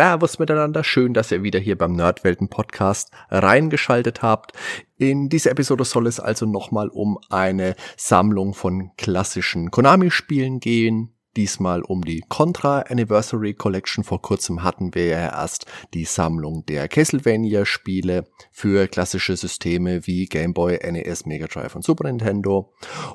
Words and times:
Servus 0.00 0.38
miteinander, 0.38 0.82
schön, 0.82 1.12
dass 1.12 1.30
ihr 1.30 1.42
wieder 1.42 1.58
hier 1.58 1.76
beim 1.76 1.92
Nerdwelten 1.92 2.48
Podcast 2.48 3.10
reingeschaltet 3.28 4.22
habt. 4.22 4.54
In 4.96 5.28
dieser 5.28 5.50
Episode 5.50 5.84
soll 5.84 6.06
es 6.06 6.18
also 6.18 6.46
nochmal 6.46 6.88
um 6.88 7.18
eine 7.28 7.76
Sammlung 7.98 8.54
von 8.54 8.92
klassischen 8.96 9.70
Konami-Spielen 9.70 10.58
gehen. 10.58 11.12
Diesmal 11.36 11.82
um 11.82 12.02
die 12.02 12.24
Contra 12.30 12.80
Anniversary 12.88 13.52
Collection. 13.52 14.02
Vor 14.02 14.22
kurzem 14.22 14.62
hatten 14.62 14.94
wir 14.94 15.04
ja 15.04 15.38
erst 15.38 15.66
die 15.92 16.06
Sammlung 16.06 16.64
der 16.64 16.88
Castlevania-Spiele 16.88 18.24
für 18.50 18.88
klassische 18.88 19.36
Systeme 19.36 20.06
wie 20.06 20.24
Game 20.24 20.54
Boy, 20.54 20.78
NES, 20.82 21.26
Mega 21.26 21.46
Drive 21.46 21.76
und 21.76 21.84
Super 21.84 22.04
Nintendo. 22.04 22.72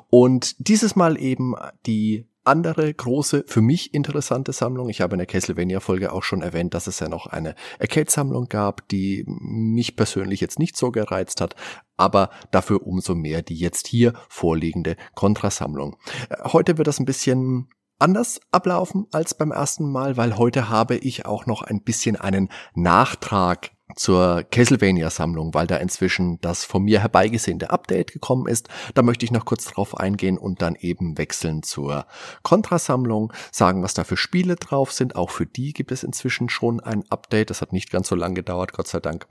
Und 0.08 0.54
dieses 0.68 0.94
Mal 0.94 1.20
eben 1.20 1.56
die 1.84 2.28
andere 2.46 2.92
große, 2.92 3.44
für 3.46 3.60
mich 3.60 3.94
interessante 3.94 4.52
Sammlung. 4.52 4.88
Ich 4.88 5.00
habe 5.00 5.14
in 5.14 5.18
der 5.18 5.26
Castlevania-Folge 5.26 6.12
auch 6.12 6.22
schon 6.22 6.42
erwähnt, 6.42 6.74
dass 6.74 6.86
es 6.86 7.00
ja 7.00 7.08
noch 7.08 7.26
eine 7.26 7.54
Arcade-Sammlung 7.80 8.48
gab, 8.48 8.88
die 8.88 9.24
mich 9.26 9.96
persönlich 9.96 10.40
jetzt 10.40 10.58
nicht 10.58 10.76
so 10.76 10.90
gereizt 10.90 11.40
hat, 11.40 11.56
aber 11.96 12.30
dafür 12.50 12.86
umso 12.86 13.14
mehr 13.14 13.42
die 13.42 13.56
jetzt 13.56 13.86
hier 13.86 14.14
vorliegende 14.28 14.96
Kontrasammlung. 15.14 15.96
Äh, 16.28 16.36
heute 16.52 16.78
wird 16.78 16.88
das 16.88 17.00
ein 17.00 17.06
bisschen 17.06 17.68
anders 17.98 18.40
ablaufen 18.50 19.06
als 19.12 19.34
beim 19.34 19.52
ersten 19.52 19.90
Mal, 19.90 20.16
weil 20.16 20.36
heute 20.36 20.68
habe 20.68 20.96
ich 20.96 21.26
auch 21.26 21.46
noch 21.46 21.62
ein 21.62 21.82
bisschen 21.82 22.16
einen 22.16 22.50
Nachtrag 22.74 23.75
zur 23.94 24.42
Castlevania-Sammlung, 24.50 25.54
weil 25.54 25.66
da 25.66 25.76
inzwischen 25.76 26.40
das 26.40 26.64
von 26.64 26.82
mir 26.82 27.00
herbeigesehnte 27.00 27.70
Update 27.70 28.12
gekommen 28.12 28.46
ist. 28.48 28.68
Da 28.94 29.02
möchte 29.02 29.24
ich 29.24 29.30
noch 29.30 29.44
kurz 29.44 29.64
drauf 29.66 29.96
eingehen 29.96 30.38
und 30.38 30.60
dann 30.60 30.74
eben 30.74 31.18
wechseln 31.18 31.62
zur 31.62 32.06
Contra-Sammlung, 32.42 33.32
sagen, 33.52 33.82
was 33.82 33.94
da 33.94 34.04
für 34.04 34.16
Spiele 34.16 34.56
drauf 34.56 34.92
sind. 34.92 35.14
Auch 35.14 35.30
für 35.30 35.46
die 35.46 35.72
gibt 35.72 35.92
es 35.92 36.02
inzwischen 36.02 36.48
schon 36.48 36.80
ein 36.80 37.04
Update. 37.10 37.50
Das 37.50 37.62
hat 37.62 37.72
nicht 37.72 37.90
ganz 37.90 38.08
so 38.08 38.16
lange 38.16 38.34
gedauert, 38.34 38.72
Gott 38.72 38.88
sei 38.88 39.00
Dank 39.00 39.26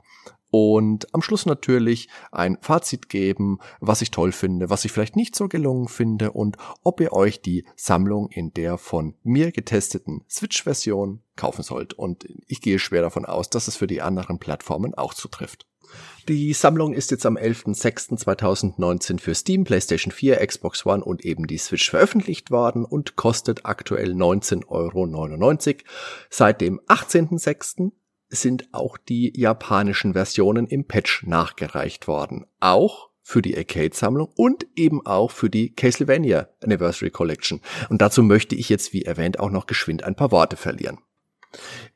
und 0.58 1.14
am 1.14 1.22
Schluss 1.22 1.46
natürlich 1.46 2.08
ein 2.32 2.58
Fazit 2.62 3.10
geben, 3.10 3.60
was 3.82 4.02
ich 4.02 4.10
toll 4.10 4.32
finde, 4.32 4.70
was 4.70 4.86
ich 4.86 4.94
vielleicht 4.94 5.18
nicht 5.18 5.36
so 5.36 5.50
gelungen 5.50 5.90
finde 5.90 6.32
und 6.32 6.56
ob 6.82 7.02
ihr 7.02 7.12
euch 7.12 7.42
die 7.42 7.66
Sammlung 7.76 8.30
in 8.30 8.54
der 8.54 8.78
von 8.78 9.16
mir 9.22 9.52
getesteten 9.52 10.24
Switch-Version 10.30 11.22
kaufen 11.36 11.62
sollt. 11.62 11.94
Und 11.94 12.26
ich 12.48 12.62
gehe 12.62 12.80
schwer 12.80 13.02
davon 13.02 13.26
aus, 13.26 13.50
dass 13.50 13.68
es 13.68 13.76
für 13.76 13.86
die 13.86 14.02
anderen 14.02 14.40
Plattformen 14.40 14.94
auch 14.94 15.14
zutrifft. 15.14 15.66
Die 16.30 16.54
Sammlung 16.54 16.94
ist 16.94 17.12
jetzt 17.12 17.26
am 17.26 17.36
11.06.2019 17.36 19.20
für 19.20 19.36
Steam, 19.36 19.66
PlayStation 19.66 20.14
4, 20.14 20.38
Xbox 20.48 20.86
One 20.86 21.04
und 21.04 21.26
eben 21.26 21.48
die 21.48 21.58
Switch 21.58 21.90
veröffentlicht 21.90 22.50
worden 22.50 22.86
und 22.86 23.18
kostet 23.18 23.66
aktuell 23.66 24.14
19,99 24.14 24.70
Euro. 24.70 25.86
Seit 26.30 26.62
dem 26.62 26.80
18.06 26.88 27.92
sind 28.30 28.68
auch 28.72 28.98
die 28.98 29.34
japanischen 29.36 30.14
Versionen 30.14 30.68
im 30.68 30.86
Patch 30.86 31.24
nachgereicht 31.26 32.08
worden. 32.08 32.46
Auch 32.60 33.10
für 33.22 33.42
die 33.42 33.58
Arcade-Sammlung 33.58 34.30
und 34.36 34.68
eben 34.76 35.04
auch 35.06 35.32
für 35.32 35.50
die 35.50 35.74
Castlevania 35.74 36.48
Anniversary 36.64 37.10
Collection. 37.10 37.60
Und 37.90 38.02
dazu 38.02 38.22
möchte 38.22 38.56
ich 38.56 38.70
jetzt, 38.70 38.94
wie 38.94 39.02
erwähnt, 39.02 39.40
auch 39.40 39.50
noch 39.50 39.66
geschwind 39.66 40.04
ein 40.04 40.16
paar 40.16 40.32
Worte 40.32 40.58
verlieren. 40.58 41.00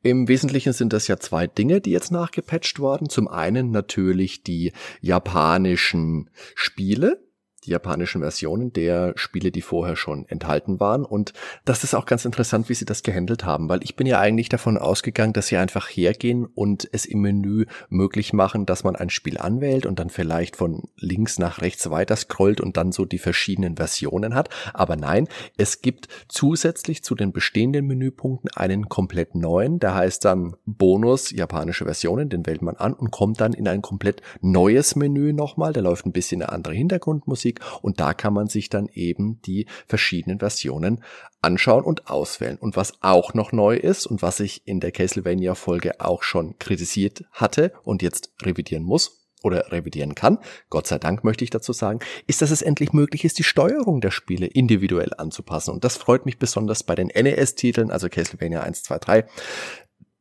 Im 0.02 0.28
Wesentlichen 0.28 0.74
sind 0.74 0.94
das 0.94 1.08
ja 1.08 1.18
zwei 1.18 1.46
Dinge, 1.46 1.82
die 1.82 1.92
jetzt 1.92 2.12
nachgepatcht 2.12 2.80
worden. 2.80 3.10
Zum 3.10 3.28
einen 3.28 3.72
natürlich 3.72 4.44
die 4.44 4.74
japanischen 5.02 6.30
Spiele, 6.56 7.29
die 7.62 7.72
japanischen 7.72 8.22
Versionen 8.22 8.74
der 8.74 9.14
Spiele, 9.16 9.52
die 9.52 9.62
vorher 9.62 9.96
schon 9.96 10.28
enthalten 10.28 10.80
waren. 10.80 11.06
Und 11.06 11.34
das 11.66 11.84
ist 11.84 11.94
auch 11.94 12.06
ganz 12.06 12.26
interessant, 12.26 12.70
wie 12.70 12.74
sie 12.74 12.86
das 12.86 13.04
gehandelt 13.04 13.46
haben, 13.46 13.70
weil 13.70 13.84
ich 13.84 13.96
bin 13.96 14.08
ja 14.08 14.20
eigentlich 14.20 14.50
davon 14.50 14.78
ausgegangen, 14.78 15.34
dass 15.34 15.48
sie 15.48 15.58
einfach 15.58 15.88
hergehen 15.88 16.46
und 16.46 16.88
es 16.92 17.06
im 17.06 17.22
Menü 17.22 17.66
möglich 17.90 18.34
machen, 18.34 18.66
dass 18.66 18.84
man 18.84 18.96
ein 18.96 19.10
Spiel 19.10 19.38
anwählt 19.38 19.86
und 19.86 20.00
dann 20.00 20.10
vielleicht 20.10 20.56
von 20.56 20.84
links 20.98 21.40
nach 21.40 21.62
rechts 21.62 21.90
weiter 21.90 22.16
scrollt 22.16 22.62
und 22.62 22.78
dann 22.78 22.92
so 22.92 23.06
die 23.06 23.18
verschiedenen 23.18 23.78
Versionen 23.78 24.36
hat. 24.36 24.50
Aber 24.74 24.96
nein, 24.96 25.28
es 25.58 25.82
gibt 25.82 26.08
zusätzlich 26.28 27.04
zu 27.04 27.16
den 27.16 27.32
bestehenden 27.32 27.86
Menüpunkten 27.88 28.50
einen 28.56 28.90
komplett 28.90 29.36
neuen, 29.36 29.80
der 29.80 29.96
heißt 29.96 30.26
dann 30.26 30.56
Bonus 30.66 31.32
japanische 31.32 31.86
Versionen, 31.86 32.30
den 32.30 32.46
wählt 32.46 32.62
man 32.62 32.78
an 32.78 32.94
und 32.94 33.12
kommt 33.12 33.42
dann 33.42 33.54
in 33.54 33.68
ein 33.68 33.82
komplett 33.82 34.22
neues 34.42 34.96
Menü 34.96 35.34
nochmal. 35.34 35.74
Da 35.74 35.82
läuft 35.82 36.06
ein 36.06 36.12
bisschen 36.12 36.42
eine 36.42 36.52
andere 36.52 36.74
Hintergrundmusik 36.74 37.49
Musik 37.50 37.60
und 37.82 38.00
da 38.00 38.14
kann 38.14 38.34
man 38.34 38.48
sich 38.48 38.70
dann 38.70 38.88
eben 38.94 39.42
die 39.42 39.68
verschiedenen 39.88 40.40
Versionen 40.40 41.04
anschauen 41.42 41.84
und 41.84 42.10
auswählen. 42.10 42.58
Und 42.58 42.76
was 42.76 43.02
auch 43.02 43.34
noch 43.34 43.52
neu 43.52 43.76
ist 43.76 44.06
und 44.06 44.22
was 44.22 44.40
ich 44.40 44.68
in 44.68 44.80
der 44.80 44.92
Castlevania 44.92 45.56
Folge 45.56 46.00
auch 46.00 46.24
schon 46.24 46.58
kritisiert 46.60 47.24
hatte 47.32 47.74
und 47.84 48.02
jetzt 48.02 48.34
revidieren 48.42 48.84
muss, 48.84 49.16
oder 49.42 49.72
revidieren 49.72 50.16
kann, 50.16 50.40
Gott 50.70 50.86
sei 50.86 51.00
Dank 51.00 51.24
möchte 51.24 51.46
ich 51.46 51.50
dazu 51.50 51.72
sagen, 51.72 52.00
ist, 52.28 52.42
dass 52.42 52.52
es 52.52 52.62
endlich 52.62 52.92
möglich 52.92 53.24
ist, 53.24 53.40
die 53.40 53.46
Steuerung 53.46 54.02
der 54.02 54.12
Spiele 54.12 54.48
individuell 54.48 55.12
anzupassen. 55.18 55.72
Und 55.72 55.86
das 55.86 55.96
freut 55.96 56.26
mich 56.26 56.40
besonders 56.40 56.84
bei 56.84 56.94
den 56.94 57.08
NES-Titeln, 57.08 57.90
also 57.90 58.10
Castlevania 58.10 58.60
1, 58.60 58.84
2, 58.84 59.00
3 59.00 59.26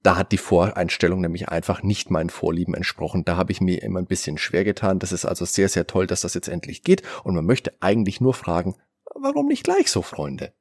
da 0.08 0.16
hat 0.16 0.32
die 0.32 0.38
Voreinstellung 0.38 1.20
nämlich 1.20 1.50
einfach 1.50 1.82
nicht 1.82 2.10
meinen 2.10 2.30
Vorlieben 2.30 2.72
entsprochen. 2.72 3.26
Da 3.26 3.36
habe 3.36 3.52
ich 3.52 3.60
mir 3.60 3.82
immer 3.82 3.98
ein 3.98 4.06
bisschen 4.06 4.38
schwer 4.38 4.64
getan. 4.64 4.98
Das 4.98 5.12
ist 5.12 5.26
also 5.26 5.44
sehr, 5.44 5.68
sehr 5.68 5.86
toll, 5.86 6.06
dass 6.06 6.22
das 6.22 6.32
jetzt 6.32 6.48
endlich 6.48 6.82
geht. 6.82 7.02
Und 7.24 7.34
man 7.34 7.44
möchte 7.44 7.74
eigentlich 7.80 8.18
nur 8.18 8.32
fragen, 8.32 8.74
warum 9.14 9.48
nicht 9.48 9.64
gleich 9.64 9.90
so, 9.90 10.00
Freunde? 10.00 10.54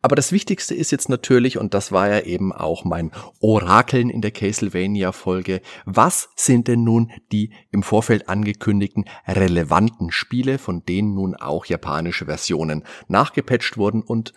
Aber 0.00 0.16
das 0.16 0.32
Wichtigste 0.32 0.74
ist 0.74 0.90
jetzt 0.90 1.10
natürlich, 1.10 1.58
und 1.58 1.74
das 1.74 1.92
war 1.92 2.08
ja 2.08 2.20
eben 2.20 2.50
auch 2.50 2.86
mein 2.86 3.10
Orakeln 3.40 4.08
in 4.08 4.22
der 4.22 4.30
Castlevania-Folge, 4.30 5.60
was 5.84 6.30
sind 6.34 6.66
denn 6.66 6.82
nun 6.82 7.12
die 7.30 7.52
im 7.72 7.82
Vorfeld 7.82 8.30
angekündigten 8.30 9.04
relevanten 9.28 10.12
Spiele, 10.12 10.56
von 10.56 10.82
denen 10.86 11.12
nun 11.12 11.34
auch 11.34 11.66
japanische 11.66 12.24
Versionen 12.24 12.84
nachgepatcht 13.08 13.76
wurden 13.76 14.00
und 14.00 14.32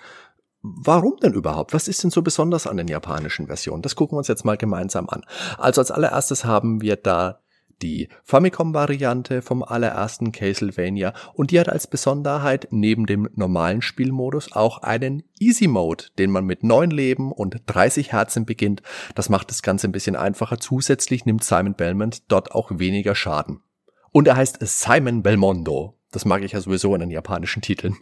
Warum 0.76 1.18
denn 1.22 1.34
überhaupt? 1.34 1.74
Was 1.74 1.88
ist 1.88 2.04
denn 2.04 2.12
so 2.12 2.22
besonders 2.22 2.68
an 2.68 2.78
den 2.78 2.88
japanischen 2.88 3.48
Versionen? 3.48 3.82
Das 3.82 3.96
gucken 3.96 4.16
wir 4.16 4.20
uns 4.20 4.28
jetzt 4.28 4.46
mal 4.46 4.58
gemeinsam 4.58 5.08
an. 5.10 5.24
Also 5.58 5.82
als 5.82 5.92
allererstes 5.92 6.46
haben 6.46 6.82
wir 6.82 6.96
da 6.96 7.40
die 7.82 8.10
Famicom-Variante 8.24 9.42
vom 9.42 9.64
allerersten 9.64 10.32
Castlevania 10.32 11.14
und 11.34 11.52
die 11.52 11.60
hat 11.60 11.70
als 11.70 11.88
Besonderheit 11.88 12.68
neben 12.72 13.06
dem 13.06 13.30
normalen 13.36 13.82
Spielmodus 13.82 14.52
auch 14.52 14.80
einen 14.80 15.24
Easy 15.40 15.68
Mode, 15.68 16.06
den 16.18 16.32
man 16.32 16.46
mit 16.46 16.64
neun 16.64 16.90
Leben 16.90 17.32
und 17.32 17.62
30 17.68 18.12
Herzen 18.12 18.46
beginnt. 18.46 18.82
Das 19.16 19.30
macht 19.30 19.50
das 19.52 19.62
Ganze 19.62 19.88
ein 19.88 19.92
bisschen 19.92 20.16
einfacher. 20.16 20.60
Zusätzlich 20.60 21.26
nimmt 21.26 21.44
Simon 21.44 21.76
Belmont 21.76 22.24
dort 22.32 22.52
auch 22.52 22.72
weniger 22.74 23.16
Schaden. 23.16 23.62
Und 24.12 24.28
er 24.28 24.36
heißt 24.36 24.58
Simon 24.62 25.22
Belmondo. 25.22 25.98
Das 26.12 26.26
mag 26.26 26.42
ich 26.42 26.54
ja 26.54 26.62
sowieso 26.62 26.94
in 26.96 27.02
den 27.02 27.12
japanischen 27.12 27.62
Titeln. 27.62 27.98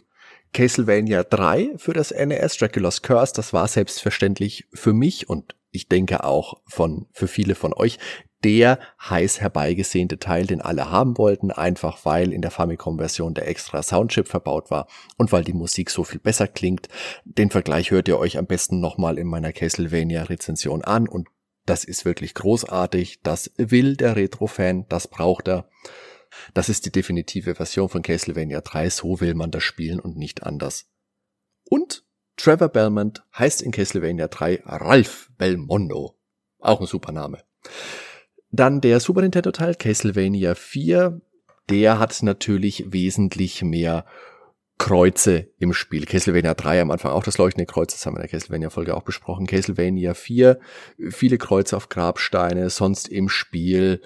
Castlevania 0.52 1.22
3 1.22 1.74
für 1.76 1.92
das 1.92 2.10
NES, 2.10 2.56
Dracula's 2.56 3.02
Curse, 3.02 3.34
das 3.34 3.52
war 3.52 3.68
selbstverständlich 3.68 4.66
für 4.72 4.92
mich 4.92 5.28
und 5.28 5.54
ich 5.70 5.88
denke 5.88 6.24
auch 6.24 6.62
von, 6.66 7.06
für 7.12 7.28
viele 7.28 7.54
von 7.54 7.74
euch 7.74 7.98
der 8.44 8.78
heiß 9.00 9.40
herbeigesehnte 9.40 10.18
Teil, 10.18 10.46
den 10.46 10.60
alle 10.60 10.90
haben 10.90 11.18
wollten, 11.18 11.50
einfach 11.50 12.04
weil 12.04 12.32
in 12.32 12.42
der 12.42 12.50
Famicom-Version 12.50 13.34
der 13.34 13.48
extra 13.48 13.82
Soundchip 13.82 14.28
verbaut 14.28 14.70
war 14.70 14.86
und 15.16 15.32
weil 15.32 15.42
die 15.42 15.52
Musik 15.52 15.90
so 15.90 16.04
viel 16.04 16.20
besser 16.20 16.46
klingt. 16.46 16.88
Den 17.24 17.50
Vergleich 17.50 17.90
hört 17.90 18.08
ihr 18.08 18.18
euch 18.18 18.38
am 18.38 18.46
besten 18.46 18.78
nochmal 18.78 19.18
in 19.18 19.26
meiner 19.26 19.52
Castlevania-Rezension 19.52 20.82
an 20.82 21.08
und 21.08 21.28
das 21.64 21.82
ist 21.82 22.04
wirklich 22.04 22.34
großartig. 22.34 23.20
Das 23.22 23.50
will 23.56 23.96
der 23.96 24.14
Retro-Fan, 24.16 24.86
das 24.88 25.08
braucht 25.08 25.48
er. 25.48 25.68
Das 26.54 26.68
ist 26.68 26.86
die 26.86 26.92
definitive 26.92 27.54
Version 27.54 27.88
von 27.88 28.02
Castlevania 28.02 28.60
3, 28.60 28.90
so 28.90 29.20
will 29.20 29.34
man 29.34 29.50
das 29.50 29.62
spielen 29.62 30.00
und 30.00 30.16
nicht 30.16 30.42
anders. 30.42 30.86
Und 31.64 32.04
Trevor 32.36 32.68
Belmont 32.68 33.24
heißt 33.36 33.62
in 33.62 33.72
Castlevania 33.72 34.28
3 34.28 34.62
Ralph 34.64 35.30
Belmondo. 35.38 36.16
Auch 36.58 36.80
ein 36.80 36.86
super 36.86 37.12
Name. 37.12 37.42
Dann 38.50 38.80
der 38.80 39.00
Super 39.00 39.22
Nintendo 39.22 39.50
Teil 39.50 39.74
Castlevania 39.74 40.54
4, 40.54 41.20
der 41.68 41.98
hat 41.98 42.22
natürlich 42.22 42.92
wesentlich 42.92 43.62
mehr 43.62 44.06
Kreuze 44.78 45.48
im 45.58 45.72
Spiel. 45.72 46.04
Castlevania 46.04 46.54
3 46.54 46.82
am 46.82 46.90
Anfang 46.90 47.12
auch 47.12 47.24
das 47.24 47.38
leuchtende 47.38 47.66
Kreuz, 47.66 47.92
das 47.92 48.04
haben 48.04 48.14
wir 48.14 48.18
in 48.18 48.28
der 48.28 48.30
Castlevania 48.30 48.70
Folge 48.70 48.94
auch 48.94 49.02
besprochen. 49.02 49.46
Castlevania 49.46 50.14
4, 50.14 50.60
viele 51.10 51.38
Kreuze 51.38 51.76
auf 51.76 51.88
Grabsteine, 51.88 52.70
sonst 52.70 53.08
im 53.08 53.28
Spiel 53.28 54.02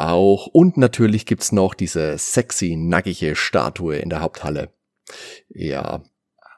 auch. 0.00 0.46
Und 0.46 0.76
natürlich 0.76 1.26
gibt's 1.26 1.52
noch 1.52 1.74
diese 1.74 2.16
sexy, 2.18 2.76
nackige 2.76 3.36
Statue 3.36 3.96
in 3.96 4.10
der 4.10 4.20
Haupthalle. 4.20 4.70
Ja, 5.48 6.02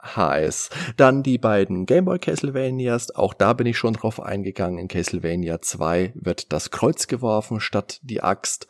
heiß. 0.05 0.71
Dann 0.97 1.23
die 1.23 1.39
beiden 1.39 1.87
Gameboy 1.87 2.19
Castlevanias, 2.19 3.15
auch 3.15 3.35
da 3.35 3.53
bin 3.53 3.67
ich 3.67 3.79
schon 3.79 3.95
drauf 3.95 4.21
eingegangen. 4.21 4.79
In 4.79 4.89
Castlevania 4.89 5.61
2 5.61 6.13
wird 6.15 6.53
das 6.53 6.71
Kreuz 6.71 7.07
geworfen 7.07 7.61
statt 7.61 8.01
die 8.03 8.23
Axt. 8.23 8.67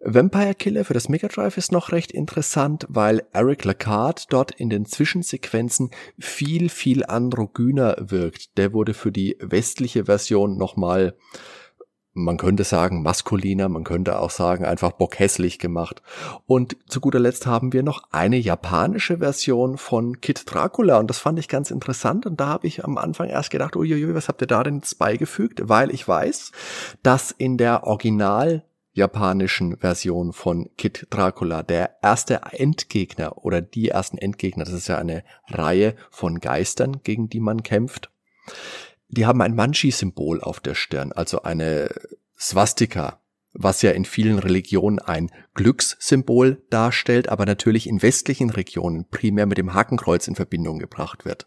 Vampire 0.00 0.54
Killer 0.54 0.84
für 0.84 0.94
das 0.94 1.08
Mega 1.08 1.26
Drive 1.26 1.56
ist 1.56 1.72
noch 1.72 1.90
recht 1.90 2.12
interessant, 2.12 2.86
weil 2.88 3.22
Eric 3.32 3.64
Lacard 3.64 4.30
dort 4.30 4.52
in 4.52 4.68
den 4.68 4.84
Zwischensequenzen 4.84 5.90
viel, 6.18 6.68
viel 6.68 7.04
androgyner 7.04 7.96
wirkt. 7.98 8.56
Der 8.58 8.72
wurde 8.72 8.92
für 8.92 9.10
die 9.10 9.36
westliche 9.40 10.04
Version 10.04 10.58
nochmal 10.58 11.16
man 12.16 12.38
könnte 12.38 12.64
sagen 12.64 13.02
maskuliner, 13.02 13.68
man 13.68 13.84
könnte 13.84 14.18
auch 14.18 14.30
sagen 14.30 14.64
einfach 14.64 14.92
bockhässlich 14.92 15.58
gemacht. 15.58 16.02
Und 16.46 16.76
zu 16.88 17.00
guter 17.00 17.20
Letzt 17.20 17.46
haben 17.46 17.72
wir 17.72 17.82
noch 17.82 18.04
eine 18.10 18.38
japanische 18.38 19.18
Version 19.18 19.76
von 19.76 20.20
Kid 20.20 20.42
Dracula 20.46 20.98
und 20.98 21.08
das 21.08 21.18
fand 21.18 21.38
ich 21.38 21.48
ganz 21.48 21.70
interessant 21.70 22.24
und 22.26 22.40
da 22.40 22.46
habe 22.46 22.66
ich 22.66 22.84
am 22.84 22.96
Anfang 22.96 23.28
erst 23.28 23.50
gedacht, 23.50 23.76
uiuiui, 23.76 24.14
was 24.14 24.28
habt 24.28 24.40
ihr 24.40 24.46
da 24.46 24.62
denn 24.62 24.76
jetzt 24.76 24.98
beigefügt? 24.98 25.60
Weil 25.68 25.90
ich 25.92 26.08
weiß, 26.08 26.52
dass 27.02 27.32
in 27.32 27.58
der 27.58 27.84
Original 27.84 28.64
japanischen 28.94 29.76
Version 29.76 30.32
von 30.32 30.70
Kid 30.78 31.08
Dracula 31.10 31.62
der 31.62 31.96
erste 32.02 32.40
Endgegner 32.50 33.44
oder 33.44 33.60
die 33.60 33.90
ersten 33.90 34.16
Endgegner, 34.16 34.64
das 34.64 34.72
ist 34.72 34.88
ja 34.88 34.96
eine 34.96 35.22
Reihe 35.48 35.94
von 36.10 36.40
Geistern, 36.40 37.02
gegen 37.04 37.28
die 37.28 37.40
man 37.40 37.62
kämpft, 37.62 38.10
die 39.08 39.26
haben 39.26 39.42
ein 39.42 39.54
Manchi-Symbol 39.54 40.40
auf 40.40 40.60
der 40.60 40.74
Stirn, 40.74 41.12
also 41.12 41.42
eine 41.42 41.90
Swastika, 42.38 43.20
was 43.58 43.82
ja 43.82 43.92
in 43.92 44.04
vielen 44.04 44.38
Religionen 44.38 44.98
ein 44.98 45.30
Glückssymbol 45.54 46.62
darstellt, 46.68 47.28
aber 47.28 47.46
natürlich 47.46 47.86
in 47.86 48.02
westlichen 48.02 48.50
Regionen 48.50 49.06
primär 49.08 49.46
mit 49.46 49.56
dem 49.56 49.72
Hakenkreuz 49.72 50.28
in 50.28 50.34
Verbindung 50.34 50.78
gebracht 50.78 51.24
wird. 51.24 51.46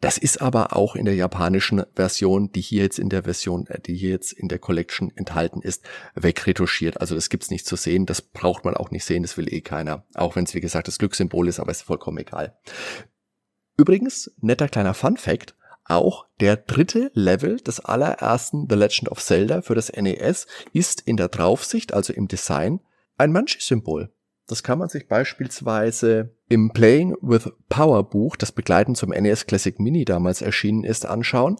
Das 0.00 0.16
ist 0.16 0.40
aber 0.40 0.74
auch 0.74 0.96
in 0.96 1.04
der 1.04 1.14
japanischen 1.14 1.82
Version, 1.94 2.50
die 2.52 2.62
hier 2.62 2.82
jetzt 2.82 2.98
in 2.98 3.10
der 3.10 3.24
Version, 3.24 3.66
äh, 3.66 3.80
die 3.80 3.94
hier 3.94 4.10
jetzt 4.10 4.32
in 4.32 4.48
der 4.48 4.58
Collection 4.58 5.12
enthalten 5.14 5.60
ist, 5.60 5.84
wegretuschiert. 6.14 7.00
Also 7.00 7.14
das 7.14 7.28
gibt's 7.28 7.50
nicht 7.50 7.66
zu 7.66 7.76
sehen, 7.76 8.06
das 8.06 8.22
braucht 8.22 8.64
man 8.64 8.74
auch 8.74 8.90
nicht 8.90 9.04
sehen, 9.04 9.22
das 9.22 9.36
will 9.36 9.52
eh 9.52 9.60
keiner. 9.60 10.06
Auch 10.14 10.36
wenn 10.36 10.44
es 10.44 10.54
wie 10.54 10.60
gesagt 10.60 10.88
das 10.88 10.98
Glückssymbol 10.98 11.48
ist, 11.48 11.60
aber 11.60 11.70
ist 11.70 11.82
vollkommen 11.82 12.18
egal. 12.18 12.56
Übrigens, 13.76 14.30
netter 14.40 14.68
kleiner 14.68 14.94
Fun 14.94 15.16
Fact, 15.16 15.54
auch 15.84 16.26
der 16.40 16.56
dritte 16.56 17.10
Level 17.14 17.56
des 17.58 17.80
allerersten 17.80 18.66
The 18.68 18.76
Legend 18.76 19.10
of 19.10 19.22
Zelda 19.22 19.62
für 19.62 19.74
das 19.74 19.92
NES 19.92 20.46
ist 20.72 21.00
in 21.02 21.16
der 21.16 21.28
Draufsicht, 21.28 21.92
also 21.92 22.12
im 22.12 22.28
Design, 22.28 22.80
ein 23.18 23.32
Manchi-Symbol. 23.32 24.12
Das 24.46 24.62
kann 24.62 24.78
man 24.78 24.88
sich 24.88 25.08
beispielsweise 25.08 26.36
im 26.48 26.72
Playing 26.72 27.16
with 27.20 27.50
Power 27.68 28.08
Buch, 28.08 28.36
das 28.36 28.52
begleitend 28.52 28.96
zum 28.96 29.10
NES 29.10 29.46
Classic 29.46 29.78
Mini 29.78 30.04
damals 30.04 30.42
erschienen 30.42 30.84
ist, 30.84 31.06
anschauen 31.06 31.58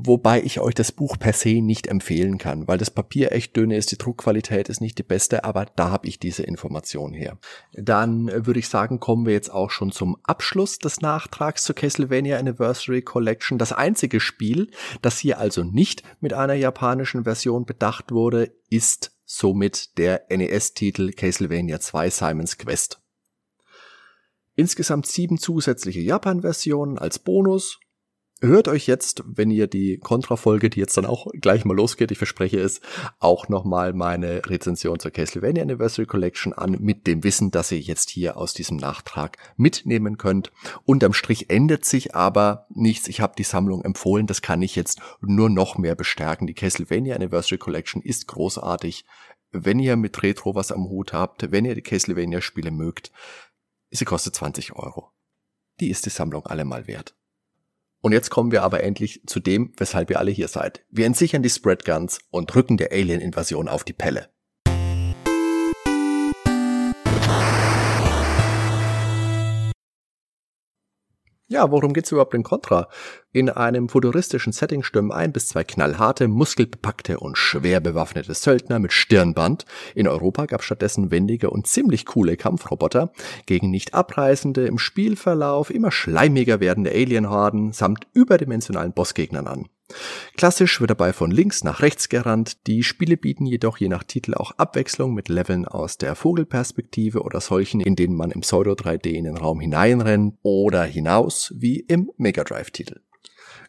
wobei 0.00 0.40
ich 0.42 0.60
euch 0.60 0.74
das 0.74 0.92
Buch 0.92 1.18
per 1.18 1.32
se 1.32 1.60
nicht 1.60 1.88
empfehlen 1.88 2.38
kann, 2.38 2.68
weil 2.68 2.78
das 2.78 2.90
Papier 2.90 3.32
echt 3.32 3.56
dünne 3.56 3.76
ist, 3.76 3.90
die 3.90 3.98
Druckqualität 3.98 4.68
ist 4.68 4.80
nicht 4.80 4.98
die 4.98 5.02
beste, 5.02 5.44
aber 5.44 5.66
da 5.76 5.90
habe 5.90 6.06
ich 6.06 6.18
diese 6.18 6.44
Information 6.44 7.12
her. 7.12 7.38
Dann 7.72 8.28
äh, 8.28 8.46
würde 8.46 8.60
ich 8.60 8.68
sagen, 8.68 9.00
kommen 9.00 9.26
wir 9.26 9.32
jetzt 9.32 9.50
auch 9.50 9.70
schon 9.70 9.90
zum 9.90 10.16
Abschluss 10.22 10.78
des 10.78 11.00
Nachtrags 11.00 11.64
zur 11.64 11.74
Castlevania 11.74 12.38
Anniversary 12.38 13.02
Collection. 13.02 13.58
Das 13.58 13.72
einzige 13.72 14.20
Spiel, 14.20 14.70
das 15.02 15.18
hier 15.18 15.38
also 15.38 15.64
nicht 15.64 16.02
mit 16.20 16.32
einer 16.32 16.54
japanischen 16.54 17.24
Version 17.24 17.64
bedacht 17.64 18.12
wurde, 18.12 18.52
ist 18.70 19.12
somit 19.24 19.98
der 19.98 20.26
NES-Titel 20.30 21.10
Castlevania 21.12 21.80
2 21.80 22.10
Simon's 22.10 22.56
Quest. 22.56 23.00
Insgesamt 24.54 25.06
sieben 25.06 25.38
zusätzliche 25.38 26.00
Japan-Versionen 26.00 26.98
als 26.98 27.18
Bonus 27.18 27.78
Hört 28.40 28.68
euch 28.68 28.86
jetzt, 28.86 29.24
wenn 29.26 29.50
ihr 29.50 29.66
die 29.66 29.98
Contra-Folge, 29.98 30.70
die 30.70 30.78
jetzt 30.78 30.96
dann 30.96 31.06
auch 31.06 31.26
gleich 31.32 31.64
mal 31.64 31.74
losgeht, 31.74 32.12
ich 32.12 32.18
verspreche 32.18 32.60
es, 32.60 32.80
auch 33.18 33.48
nochmal 33.48 33.92
meine 33.94 34.46
Rezension 34.46 35.00
zur 35.00 35.10
Castlevania 35.10 35.64
Anniversary 35.64 36.06
Collection 36.06 36.52
an, 36.52 36.76
mit 36.78 37.08
dem 37.08 37.24
Wissen, 37.24 37.50
dass 37.50 37.72
ihr 37.72 37.80
jetzt 37.80 38.10
hier 38.10 38.36
aus 38.36 38.54
diesem 38.54 38.76
Nachtrag 38.76 39.38
mitnehmen 39.56 40.18
könnt. 40.18 40.52
Unterm 40.84 41.14
Strich 41.14 41.50
ändert 41.50 41.84
sich 41.84 42.14
aber 42.14 42.68
nichts. 42.70 43.08
Ich 43.08 43.20
habe 43.20 43.34
die 43.36 43.42
Sammlung 43.42 43.82
empfohlen, 43.82 44.28
das 44.28 44.40
kann 44.40 44.62
ich 44.62 44.76
jetzt 44.76 45.00
nur 45.20 45.50
noch 45.50 45.76
mehr 45.76 45.96
bestärken. 45.96 46.46
Die 46.46 46.54
Castlevania 46.54 47.16
Anniversary 47.16 47.58
Collection 47.58 48.00
ist 48.02 48.28
großartig. 48.28 49.04
Wenn 49.50 49.80
ihr 49.80 49.96
mit 49.96 50.22
Retro 50.22 50.54
was 50.54 50.70
am 50.70 50.84
Hut 50.88 51.12
habt, 51.12 51.50
wenn 51.50 51.64
ihr 51.64 51.74
die 51.74 51.82
Castlevania-Spiele 51.82 52.70
mögt, 52.70 53.10
sie 53.90 54.04
kostet 54.04 54.36
20 54.36 54.76
Euro. 54.76 55.10
Die 55.80 55.90
ist 55.90 56.06
die 56.06 56.10
Sammlung 56.10 56.46
allemal 56.46 56.86
wert. 56.86 57.17
Und 58.00 58.12
jetzt 58.12 58.30
kommen 58.30 58.52
wir 58.52 58.62
aber 58.62 58.82
endlich 58.82 59.22
zu 59.26 59.40
dem, 59.40 59.72
weshalb 59.76 60.10
ihr 60.10 60.18
alle 60.18 60.30
hier 60.30 60.48
seid. 60.48 60.84
Wir 60.90 61.06
entsichern 61.06 61.42
die 61.42 61.50
Spread 61.50 61.84
Guns 61.84 62.20
und 62.30 62.52
drücken 62.52 62.76
der 62.76 62.92
Alien-Invasion 62.92 63.68
auf 63.68 63.84
die 63.84 63.92
Pelle. 63.92 64.28
Ja, 71.50 71.70
worum 71.70 71.94
geht's 71.94 72.12
überhaupt 72.12 72.34
in 72.34 72.42
Contra? 72.42 72.88
In 73.32 73.48
einem 73.48 73.88
futuristischen 73.88 74.52
Setting 74.52 74.82
stürmen 74.82 75.12
ein 75.12 75.32
bis 75.32 75.48
zwei 75.48 75.64
knallharte, 75.64 76.28
muskelbepackte 76.28 77.18
und 77.20 77.38
schwer 77.38 77.80
bewaffnete 77.80 78.34
Söldner 78.34 78.78
mit 78.78 78.92
Stirnband. 78.92 79.64
In 79.94 80.08
Europa 80.08 80.44
gab 80.44 80.62
stattdessen 80.62 81.10
wendige 81.10 81.48
und 81.48 81.66
ziemlich 81.66 82.04
coole 82.04 82.36
Kampfroboter 82.36 83.12
gegen 83.46 83.70
nicht 83.70 83.94
abreißende, 83.94 84.66
im 84.66 84.76
Spielverlauf 84.76 85.70
immer 85.70 85.90
schleimiger 85.90 86.60
werdende 86.60 86.90
Alienhorden 86.90 87.72
samt 87.72 88.06
überdimensionalen 88.12 88.92
Bossgegnern 88.92 89.46
an. 89.46 89.68
Klassisch 90.36 90.80
wird 90.80 90.90
dabei 90.90 91.12
von 91.12 91.30
links 91.30 91.64
nach 91.64 91.80
rechts 91.80 92.08
gerannt, 92.08 92.66
die 92.66 92.82
Spiele 92.82 93.16
bieten 93.16 93.46
jedoch 93.46 93.78
je 93.78 93.88
nach 93.88 94.04
Titel 94.04 94.34
auch 94.34 94.52
Abwechslung 94.52 95.14
mit 95.14 95.28
Leveln 95.28 95.66
aus 95.66 95.98
der 95.98 96.14
Vogelperspektive 96.14 97.22
oder 97.22 97.40
solchen, 97.40 97.80
in 97.80 97.96
denen 97.96 98.14
man 98.14 98.30
im 98.30 98.42
Pseudo 98.42 98.72
3D 98.72 99.08
in 99.08 99.24
den 99.24 99.36
Raum 99.36 99.60
hineinrennt 99.60 100.36
oder 100.42 100.84
hinaus, 100.84 101.52
wie 101.56 101.80
im 101.80 102.10
Mega 102.18 102.44
Drive 102.44 102.70
Titel. 102.70 103.00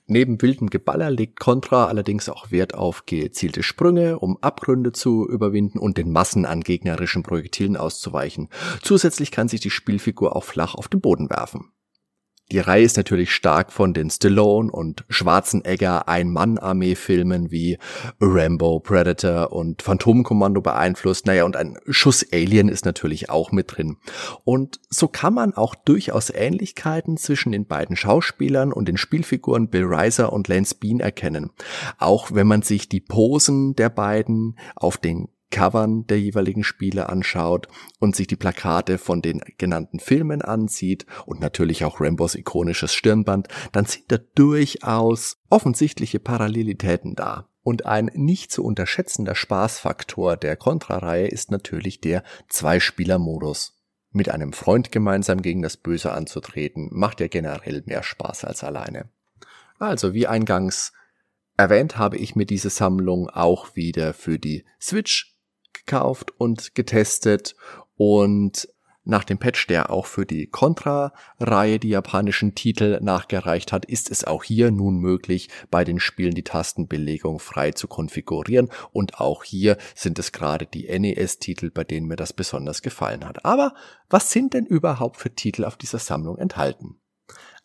Neben 0.06 0.42
wildem 0.42 0.69
Geballer 0.71 1.12
legt 1.12 1.39
Contra 1.39 1.86
allerdings 1.86 2.30
auch 2.30 2.50
Wert 2.50 2.74
auf 2.74 3.06
gezielte 3.06 3.62
Sprünge, 3.62 4.18
um 4.18 4.38
Abgründe 4.42 4.92
zu 4.92 5.27
überwinden 5.30 5.77
und 5.77 6.00
den 6.00 6.12
Massen 6.12 6.45
an 6.45 6.62
gegnerischen 6.62 7.21
Projektilen 7.21 7.77
auszuweichen. 7.77 8.50
Zusätzlich 8.81 9.30
kann 9.30 9.48
sich 9.48 9.60
die 9.60 9.69
Spielfigur 9.69 10.36
auch 10.36 10.44
flach 10.44 10.74
auf 10.74 10.88
den 10.88 11.00
Boden 11.00 11.30
werfen. 11.30 11.71
Die 12.51 12.59
Reihe 12.59 12.83
ist 12.83 12.97
natürlich 12.97 13.31
stark 13.31 13.71
von 13.71 13.94
den 13.94 14.09
Stallone 14.09 14.71
und 14.71 15.06
Schwarzenegger 15.07 16.07
Ein-Mann-Armee-Filmen 16.07 17.51
wie 17.51 17.77
Rambo, 18.19 18.79
Predator 18.79 19.51
und 19.51 19.83
Phantomkommando 19.83 20.59
beeinflusst. 20.61 21.27
Naja, 21.27 21.44
und 21.44 21.56
ein 21.56 21.77
Schuss 21.87 22.25
Alien 22.33 22.68
ist 22.68 22.85
natürlich 22.85 23.29
auch 23.29 23.51
mit 23.51 23.77
drin. 23.77 23.97
Und 24.45 24.79
so 24.89 25.07
kann 25.07 25.35
man 25.35 25.53
auch 25.53 25.75
durchaus 25.75 26.31
Ähnlichkeiten 26.31 27.18
zwischen 27.18 27.51
den 27.51 27.68
beiden 27.68 27.95
Schauspielern 27.95 28.73
und 28.73 28.87
den 28.87 28.97
Spielfiguren 28.97 29.69
Bill 29.69 29.85
Reiser 29.85 30.33
und 30.33 30.47
Lance 30.47 30.75
Bean 30.79 30.99
erkennen. 30.99 31.51
Auch 31.99 32.31
wenn 32.31 32.47
man 32.47 32.63
sich 32.63 32.89
die 32.89 33.01
Posen 33.01 33.75
der 33.75 33.89
beiden 33.89 34.57
auf 34.75 34.97
den 34.97 35.29
Covern 35.51 36.06
der 36.07 36.19
jeweiligen 36.19 36.63
Spiele 36.63 37.09
anschaut 37.09 37.68
und 37.99 38.15
sich 38.15 38.27
die 38.27 38.35
Plakate 38.35 38.97
von 38.97 39.21
den 39.21 39.41
genannten 39.57 39.99
Filmen 39.99 40.41
ansieht 40.41 41.06
und 41.25 41.39
natürlich 41.39 41.83
auch 41.83 41.99
Rambos 41.99 42.35
ikonisches 42.35 42.94
Stirnband, 42.94 43.47
dann 43.71 43.85
sind 43.85 44.11
da 44.11 44.18
durchaus 44.35 45.37
offensichtliche 45.49 46.19
Parallelitäten 46.19 47.15
da. 47.15 47.49
Und 47.61 47.85
ein 47.85 48.09
nicht 48.13 48.51
zu 48.51 48.63
unterschätzender 48.63 49.35
Spaßfaktor 49.35 50.37
der 50.37 50.56
Contra-Reihe 50.56 51.27
ist 51.27 51.51
natürlich 51.51 51.99
der 51.99 52.23
Zweispieler-Modus. 52.47 53.75
Mit 54.11 54.29
einem 54.29 54.53
Freund 54.53 54.91
gemeinsam 54.91 55.41
gegen 55.41 55.61
das 55.61 55.77
Böse 55.77 56.11
anzutreten, 56.13 56.89
macht 56.91 57.19
ja 57.19 57.27
generell 57.27 57.83
mehr 57.85 58.01
Spaß 58.01 58.45
als 58.45 58.63
alleine. 58.63 59.09
Also, 59.77 60.13
wie 60.13 60.25
eingangs 60.25 60.94
erwähnt, 61.57 61.97
habe 61.97 62.18
ich 62.18 62.35
mir 62.35 62.45
diese 62.45 62.69
Sammlung 62.69 63.29
auch 63.29 63.75
wieder 63.75 64.13
für 64.13 64.39
die 64.39 64.65
Switch 64.81 65.38
gekauft 65.73 66.31
und 66.38 66.76
getestet 66.76 67.56
und 67.95 68.68
nach 69.09 69.23
dem 69.23 69.40
Patch, 69.40 69.66
der 69.68 69.90
auch 69.90 70.06
für 70.06 70.26
die 70.26 70.47
Contra-Reihe 70.47 71.80
die 71.80 71.90
japanischen 71.90 72.54
Titel 72.54 72.99
nachgereicht 73.02 73.71
hat, 73.71 73.85
ist 73.85 74.11
es 74.11 74.23
auch 74.23 74.44
hier 74.44 74.71
nun 74.71 74.99
möglich, 74.99 75.49
bei 75.71 75.83
den 75.83 75.99
Spielen 75.99 76.35
die 76.35 76.44
Tastenbelegung 76.44 77.40
frei 77.40 77.71
zu 77.71 77.88
konfigurieren. 77.88 78.69
Und 78.92 79.19
auch 79.19 79.44
hier 79.44 79.78
sind 79.95 80.19
es 80.19 80.31
gerade 80.31 80.68
die 80.68 80.88
NES-Titel, 80.88 81.71
bei 81.71 81.83
denen 81.83 82.07
mir 82.07 82.18
das 82.18 82.33
besonders 82.33 82.83
gefallen 82.83 83.26
hat. 83.26 83.45
Aber 83.45 83.73
was 84.09 84.31
sind 84.31 84.54
denn 84.54 84.66
überhaupt 84.66 85.18
für 85.18 85.33
Titel 85.33 85.66
auf 85.66 85.76
dieser 85.76 85.99
Sammlung 85.99 86.38
enthalten? 86.38 86.99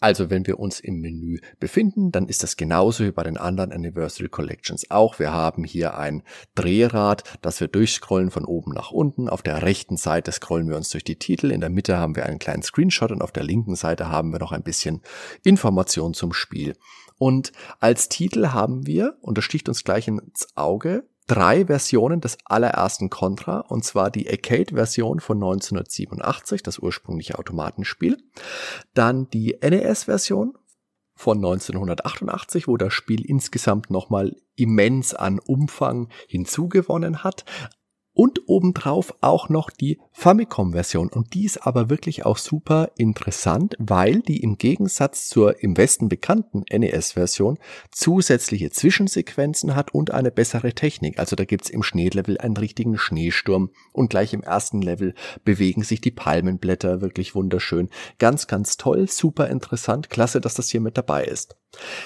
Also 0.01 0.31
wenn 0.31 0.47
wir 0.47 0.59
uns 0.59 0.81
im 0.81 1.01
Menü 1.01 1.39
befinden, 1.61 2.13
dann 2.13 2.29
ist 2.29 2.43
das 2.43 2.57
genauso 2.57 3.05
wie 3.05 3.13
bei 3.13 3.23
den 3.23 3.37
anderen 3.37 3.73
Anniversary 3.73 4.29
Collections 4.29 4.91
auch. 4.91 5.19
Wir 5.19 5.33
haben 5.33 5.65
hier 5.65 5.97
ein 5.97 6.23
Drehrad, 6.55 7.25
das 7.43 7.61
wir 7.61 7.69
durchscrollen 7.69 8.31
von 8.31 8.45
oben 8.45 8.73
nach 8.73 8.91
unten. 8.91 9.29
Auf 9.29 9.43
der 9.43 9.63
rechten 9.63 9.97
Seite 9.97 10.33
scrollen 10.33 10.69
wir 10.69 10.77
uns 10.77 10.91
durch 10.91 11.05
die 11.05 11.19
Titel. 11.19 11.51
In 11.51 11.61
der 11.61 11.71
Mitte 11.71 11.97
haben 11.97 12.17
wir 12.17 12.27
einen 12.27 12.39
kleinen 12.39 12.63
Screenshot 12.63 13.13
und 13.13 13.23
auf 13.23 13.33
der 13.33 13.45
linken 13.45 13.77
Seite 13.77 14.09
haben 14.09 14.33
wir 14.33 14.39
noch 14.39 14.53
ein 14.53 14.63
bisschen 14.63 15.01
Information 15.43 16.15
zum 16.15 16.33
Spiel. 16.33 16.75
Und 17.19 17.53
als 17.81 18.09
Titel 18.09 18.49
haben 18.49 18.87
wir, 18.87 19.17
und 19.21 19.39
das 19.39 19.45
sticht 19.45 19.69
uns 19.69 19.85
gleich 19.85 20.09
ins 20.09 20.49
Auge, 20.57 21.05
drei 21.27 21.67
Versionen 21.67 22.21
des 22.21 22.39
allerersten 22.45 23.11
Contra, 23.11 23.61
und 23.61 23.85
zwar 23.85 24.11
die 24.11 24.29
Arcade-Version 24.29 25.21
von 25.21 25.39
1987, 25.39 26.63
das 26.63 26.79
ursprüngliche 26.79 27.39
Automatenspiel, 27.39 28.19
dann 28.93 29.29
die 29.31 29.57
NES-Version 29.61 30.59
von 31.17 31.39
1988, 31.39 32.69
wo 32.69 32.77
das 32.77 32.93
Spiel 32.93 33.25
insgesamt 33.25 33.91
nochmal 33.91 34.37
immens 34.57 35.15
an 35.15 35.39
Umfang 35.39 36.09
hinzugewonnen 36.27 37.23
hat, 37.25 37.45
und 38.15 38.49
obendrauf 38.49 39.15
auch 39.21 39.49
noch 39.49 39.71
die 39.71 39.99
Famicom-Version. 40.13 41.09
Und 41.09 41.35
die 41.35 41.45
ist 41.45 41.67
aber 41.67 41.91
wirklich 41.91 42.25
auch 42.25 42.39
super 42.39 42.93
interessant, 42.97 43.75
weil 43.79 44.21
die 44.21 44.41
im 44.41 44.57
Gegensatz 44.57 45.29
zur 45.29 45.63
im 45.63 45.77
Westen 45.77 46.09
bekannten 46.09 46.65
NES-Version 46.71 47.59
zusätzliche 47.91 48.71
Zwischensequenzen 48.71 49.75
hat 49.75 49.93
und 49.93 50.13
eine 50.13 50.31
bessere 50.31 50.73
Technik. 50.73 51.19
Also 51.19 51.37
da 51.37 51.45
gibt's 51.45 51.69
im 51.69 51.83
Schneelevel 51.83 52.39
einen 52.39 52.57
richtigen 52.57 52.97
Schneesturm 52.97 53.71
und 53.93 54.09
gleich 54.09 54.33
im 54.33 54.43
ersten 54.43 54.81
Level 54.81 55.15
bewegen 55.45 55.83
sich 55.83 56.01
die 56.01 56.13
Palmenblätter 56.13 57.01
wirklich 57.01 57.35
wunderschön. 57.35 57.91
Ganz, 58.19 58.47
ganz 58.47 58.77
toll, 58.77 59.09
super 59.09 59.49
interessant, 59.49 60.09
klasse, 60.09 60.41
dass 60.41 60.55
das 60.55 60.69
hier 60.69 60.81
mit 60.81 60.97
dabei 60.97 61.25
ist. 61.25 61.57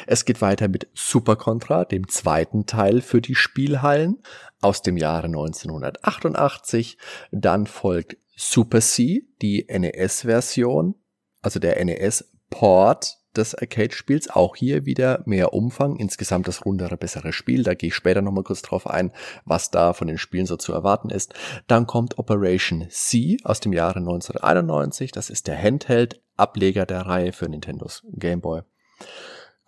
Es 0.06 0.24
geht 0.24 0.40
weiter 0.40 0.68
mit 0.68 0.88
Super 0.94 1.36
Contra, 1.36 1.84
dem 1.84 2.08
zweiten 2.08 2.66
Teil 2.66 3.00
für 3.00 3.20
die 3.20 3.34
Spielhallen 3.34 4.18
aus 4.60 4.82
dem 4.82 4.96
Jahre 4.96 5.26
1988. 5.26 6.98
Dann 7.30 7.66
folgt 7.66 8.16
Super 8.36 8.80
C, 8.80 9.26
die 9.42 9.66
NES-Version, 9.68 10.94
also 11.42 11.58
der 11.58 11.84
NES-Port 11.84 13.18
des 13.36 13.54
Arcade-Spiels. 13.54 14.30
Auch 14.30 14.56
hier 14.56 14.84
wieder 14.84 15.22
mehr 15.24 15.52
Umfang, 15.52 15.96
insgesamt 15.96 16.48
das 16.48 16.64
rundere, 16.64 16.96
bessere 16.96 17.32
Spiel. 17.32 17.62
Da 17.62 17.74
gehe 17.74 17.88
ich 17.88 17.94
später 17.94 18.22
nochmal 18.22 18.44
kurz 18.44 18.62
drauf 18.62 18.86
ein, 18.86 19.12
was 19.44 19.70
da 19.70 19.92
von 19.92 20.08
den 20.08 20.18
Spielen 20.18 20.46
so 20.46 20.56
zu 20.56 20.72
erwarten 20.72 21.10
ist. 21.10 21.34
Dann 21.66 21.86
kommt 21.86 22.18
Operation 22.18 22.86
C 22.90 23.38
aus 23.44 23.60
dem 23.60 23.72
Jahre 23.72 24.00
1991. 24.00 25.12
Das 25.12 25.30
ist 25.30 25.46
der 25.46 25.60
Handheld-Ableger 25.60 26.86
der 26.86 27.02
Reihe 27.02 27.32
für 27.32 27.48
Nintendos 27.48 28.04
Game 28.12 28.40
Boy. 28.40 28.62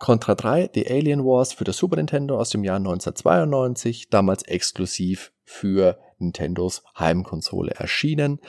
Contra 0.01 0.33
3, 0.33 0.71
The 0.73 0.87
Alien 0.89 1.23
Wars 1.23 1.53
für 1.53 1.63
das 1.63 1.77
Super 1.77 1.97
Nintendo 1.97 2.39
aus 2.39 2.49
dem 2.49 2.63
Jahr 2.63 2.77
1992, 2.77 4.09
damals 4.09 4.41
exklusiv 4.41 5.31
für 5.43 5.99
Nintendos 6.17 6.83
Heimkonsole 6.97 7.75
erschienen. 7.75 8.39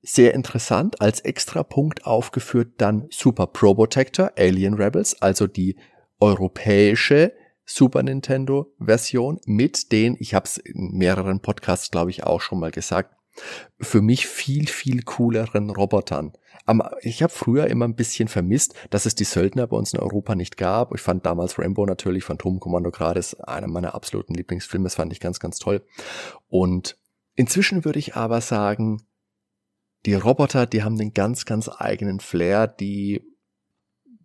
Sehr 0.00 0.32
interessant, 0.32 1.00
als 1.00 1.22
extra 1.22 1.64
Punkt 1.64 2.06
aufgeführt 2.06 2.74
dann 2.78 3.08
Super 3.10 3.48
Probotector, 3.48 4.30
Alien 4.38 4.74
Rebels, 4.74 5.20
also 5.20 5.48
die 5.48 5.76
europäische 6.20 7.32
Super 7.64 8.04
Nintendo 8.04 8.72
Version 8.78 9.40
mit 9.46 9.90
den, 9.90 10.16
ich 10.20 10.34
habe 10.34 10.44
es 10.44 10.56
in 10.56 10.92
mehreren 10.92 11.40
Podcasts 11.40 11.90
glaube 11.90 12.10
ich 12.10 12.22
auch 12.22 12.40
schon 12.40 12.60
mal 12.60 12.70
gesagt, 12.70 13.16
für 13.80 14.02
mich 14.02 14.26
viel, 14.26 14.68
viel 14.68 15.02
cooleren 15.02 15.70
Robotern. 15.70 16.32
Ich 17.00 17.22
habe 17.22 17.32
früher 17.32 17.66
immer 17.66 17.86
ein 17.86 17.96
bisschen 17.96 18.28
vermisst, 18.28 18.74
dass 18.90 19.06
es 19.06 19.14
die 19.14 19.24
Söldner 19.24 19.66
bei 19.66 19.76
uns 19.76 19.92
in 19.92 20.00
Europa 20.00 20.34
nicht 20.34 20.56
gab. 20.56 20.94
Ich 20.94 21.00
fand 21.00 21.26
damals 21.26 21.58
Rambo 21.58 21.86
natürlich, 21.86 22.24
Phantomkommando 22.24 22.90
gerade 22.90 23.18
ist 23.18 23.34
einer 23.34 23.66
meiner 23.66 23.94
absoluten 23.94 24.34
Lieblingsfilme. 24.34 24.84
Das 24.84 24.94
fand 24.94 25.12
ich 25.12 25.20
ganz, 25.20 25.40
ganz 25.40 25.58
toll. 25.58 25.82
Und 26.48 26.98
inzwischen 27.34 27.84
würde 27.84 27.98
ich 27.98 28.14
aber 28.14 28.40
sagen, 28.40 29.02
die 30.06 30.14
Roboter, 30.14 30.66
die 30.66 30.82
haben 30.82 30.96
den 30.96 31.12
ganz, 31.12 31.44
ganz 31.44 31.68
eigenen 31.68 32.20
Flair, 32.20 32.66
die 32.66 33.22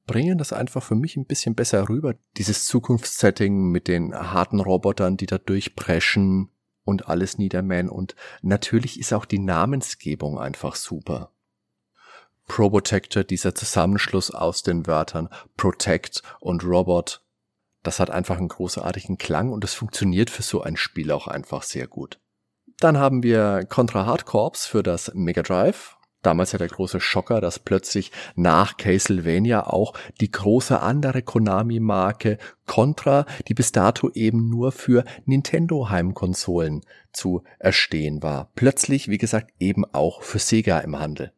bringen 0.05 0.37
das 0.37 0.53
einfach 0.53 0.83
für 0.83 0.95
mich 0.95 1.17
ein 1.17 1.25
bisschen 1.25 1.55
besser 1.55 1.89
rüber. 1.89 2.13
Dieses 2.37 2.65
Zukunftssetting 2.65 3.71
mit 3.71 3.87
den 3.87 4.13
harten 4.13 4.59
Robotern, 4.59 5.17
die 5.17 5.25
da 5.25 5.37
durchpreschen, 5.37 6.49
und 6.85 7.09
alles 7.09 7.37
niedermähen. 7.37 7.89
Und 7.89 8.15
natürlich 8.41 8.99
ist 8.99 9.11
auch 9.13 9.25
die 9.25 9.39
Namensgebung 9.39 10.39
einfach 10.39 10.75
super. 10.75 11.31
Probotector, 12.47 13.23
dieser 13.23 13.55
Zusammenschluss 13.55 14.31
aus 14.31 14.63
den 14.63 14.87
Wörtern 14.87 15.29
Protect 15.57 16.21
und 16.39 16.63
Robot, 16.63 17.21
das 17.83 17.99
hat 17.99 18.09
einfach 18.09 18.37
einen 18.37 18.47
großartigen 18.47 19.17
Klang 19.17 19.51
und 19.51 19.63
es 19.63 19.73
funktioniert 19.73 20.29
für 20.29 20.43
so 20.43 20.61
ein 20.61 20.77
Spiel 20.77 21.11
auch 21.11 21.27
einfach 21.27 21.63
sehr 21.63 21.87
gut. 21.87 22.19
Dann 22.79 22.97
haben 22.97 23.23
wir 23.23 23.65
Contra 23.69 24.05
Hard 24.05 24.25
Corps 24.25 24.65
für 24.65 24.83
das 24.83 25.11
Mega 25.13 25.41
Drive 25.41 25.94
damals 26.25 26.51
ja 26.51 26.57
der 26.57 26.67
große 26.67 26.99
Schocker, 26.99 27.41
dass 27.41 27.59
plötzlich 27.59 28.11
nach 28.35 28.77
Castlevania 28.77 29.67
auch 29.67 29.93
die 30.21 30.31
große 30.31 30.79
andere 30.79 31.21
Konami-Marke 31.21 32.37
Contra, 32.65 33.25
die 33.47 33.53
bis 33.53 33.71
dato 33.71 34.09
eben 34.13 34.49
nur 34.49 34.71
für 34.71 35.03
Nintendo-Heimkonsolen 35.25 36.81
zu 37.11 37.43
erstehen 37.59 38.23
war, 38.23 38.51
plötzlich, 38.55 39.07
wie 39.09 39.17
gesagt, 39.17 39.53
eben 39.59 39.85
auch 39.85 40.23
für 40.23 40.39
Sega 40.39 40.79
im 40.79 40.99
Handel. 40.99 41.31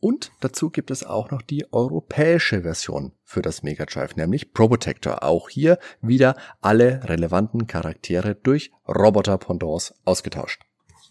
Und 0.00 0.32
dazu 0.40 0.70
gibt 0.70 0.90
es 0.90 1.04
auch 1.04 1.30
noch 1.30 1.42
die 1.42 1.72
europäische 1.72 2.62
Version 2.62 3.12
für 3.24 3.42
das 3.42 3.62
Mega 3.62 3.86
Drive, 3.86 4.14
nämlich 4.16 4.52
Probotector. 4.52 5.22
Auch 5.22 5.48
hier 5.48 5.78
wieder 6.00 6.36
alle 6.60 7.00
relevanten 7.04 7.66
Charaktere 7.66 8.34
durch 8.34 8.70
Roboter-Pendants 8.86 9.94
ausgetauscht. 10.04 10.62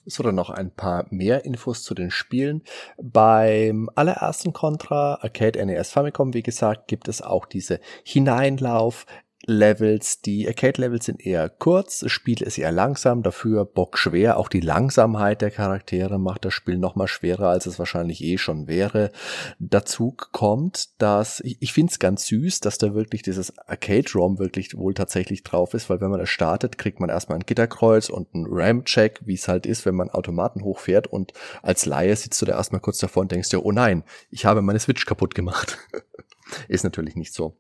Wurde 0.05 0.33
noch 0.33 0.49
ein 0.49 0.71
paar 0.71 1.05
mehr 1.09 1.45
Infos 1.45 1.83
zu 1.83 1.93
den 1.93 2.11
Spielen. 2.11 2.61
Beim 3.01 3.89
allerersten 3.95 4.53
Contra, 4.53 5.15
Arcade 5.15 5.65
NES 5.65 5.89
Famicom, 5.89 6.33
wie 6.33 6.43
gesagt, 6.43 6.87
gibt 6.87 7.07
es 7.07 7.21
auch 7.21 7.45
diese 7.45 7.79
Hineinlauf, 8.03 9.05
Levels. 9.47 10.21
Die 10.21 10.47
Arcade-Levels 10.47 11.05
sind 11.05 11.25
eher 11.25 11.49
kurz, 11.49 11.99
das 11.99 12.11
Spiel 12.11 12.41
ist 12.41 12.57
eher 12.57 12.71
langsam, 12.71 13.23
dafür 13.23 13.65
bockschwer. 13.65 14.37
Auch 14.37 14.49
die 14.49 14.59
Langsamkeit 14.59 15.41
der 15.41 15.51
Charaktere 15.51 16.19
macht 16.19 16.45
das 16.45 16.53
Spiel 16.53 16.77
noch 16.77 16.95
mal 16.95 17.07
schwerer, 17.07 17.49
als 17.49 17.65
es 17.65 17.79
wahrscheinlich 17.79 18.23
eh 18.23 18.37
schon 18.37 18.67
wäre. 18.67 19.11
Dazu 19.59 20.11
kommt, 20.11 21.01
dass 21.01 21.39
ich, 21.41 21.57
ich 21.61 21.73
finde 21.73 21.91
es 21.91 21.99
ganz 21.99 22.25
süß, 22.27 22.59
dass 22.59 22.77
da 22.77 22.93
wirklich 22.93 23.21
dieses 23.21 23.57
Arcade-ROM 23.57 24.39
wirklich 24.39 24.75
wohl 24.75 24.93
tatsächlich 24.93 25.43
drauf 25.43 25.73
ist, 25.73 25.89
weil 25.89 26.01
wenn 26.01 26.11
man 26.11 26.19
das 26.19 26.29
startet, 26.29 26.77
kriegt 26.77 26.99
man 26.99 27.09
erstmal 27.09 27.37
ein 27.37 27.45
Gitterkreuz 27.45 28.09
und 28.09 28.33
ein 28.33 28.45
RAM-Check, 28.49 29.21
wie 29.25 29.35
es 29.35 29.47
halt 29.47 29.65
ist, 29.65 29.85
wenn 29.85 29.95
man 29.95 30.09
Automaten 30.09 30.63
hochfährt 30.63 31.07
und 31.07 31.33
als 31.61 31.85
Laie 31.85 32.15
sitzt 32.15 32.41
du 32.41 32.45
da 32.45 32.53
erstmal 32.57 32.81
kurz 32.81 32.97
davor 32.97 33.21
und 33.21 33.31
denkst 33.31 33.49
dir, 33.49 33.63
oh 33.63 33.71
nein, 33.71 34.03
ich 34.29 34.45
habe 34.45 34.61
meine 34.61 34.79
Switch 34.79 35.05
kaputt 35.05 35.35
gemacht. 35.35 35.77
ist 36.67 36.83
natürlich 36.83 37.15
nicht 37.15 37.33
so. 37.33 37.57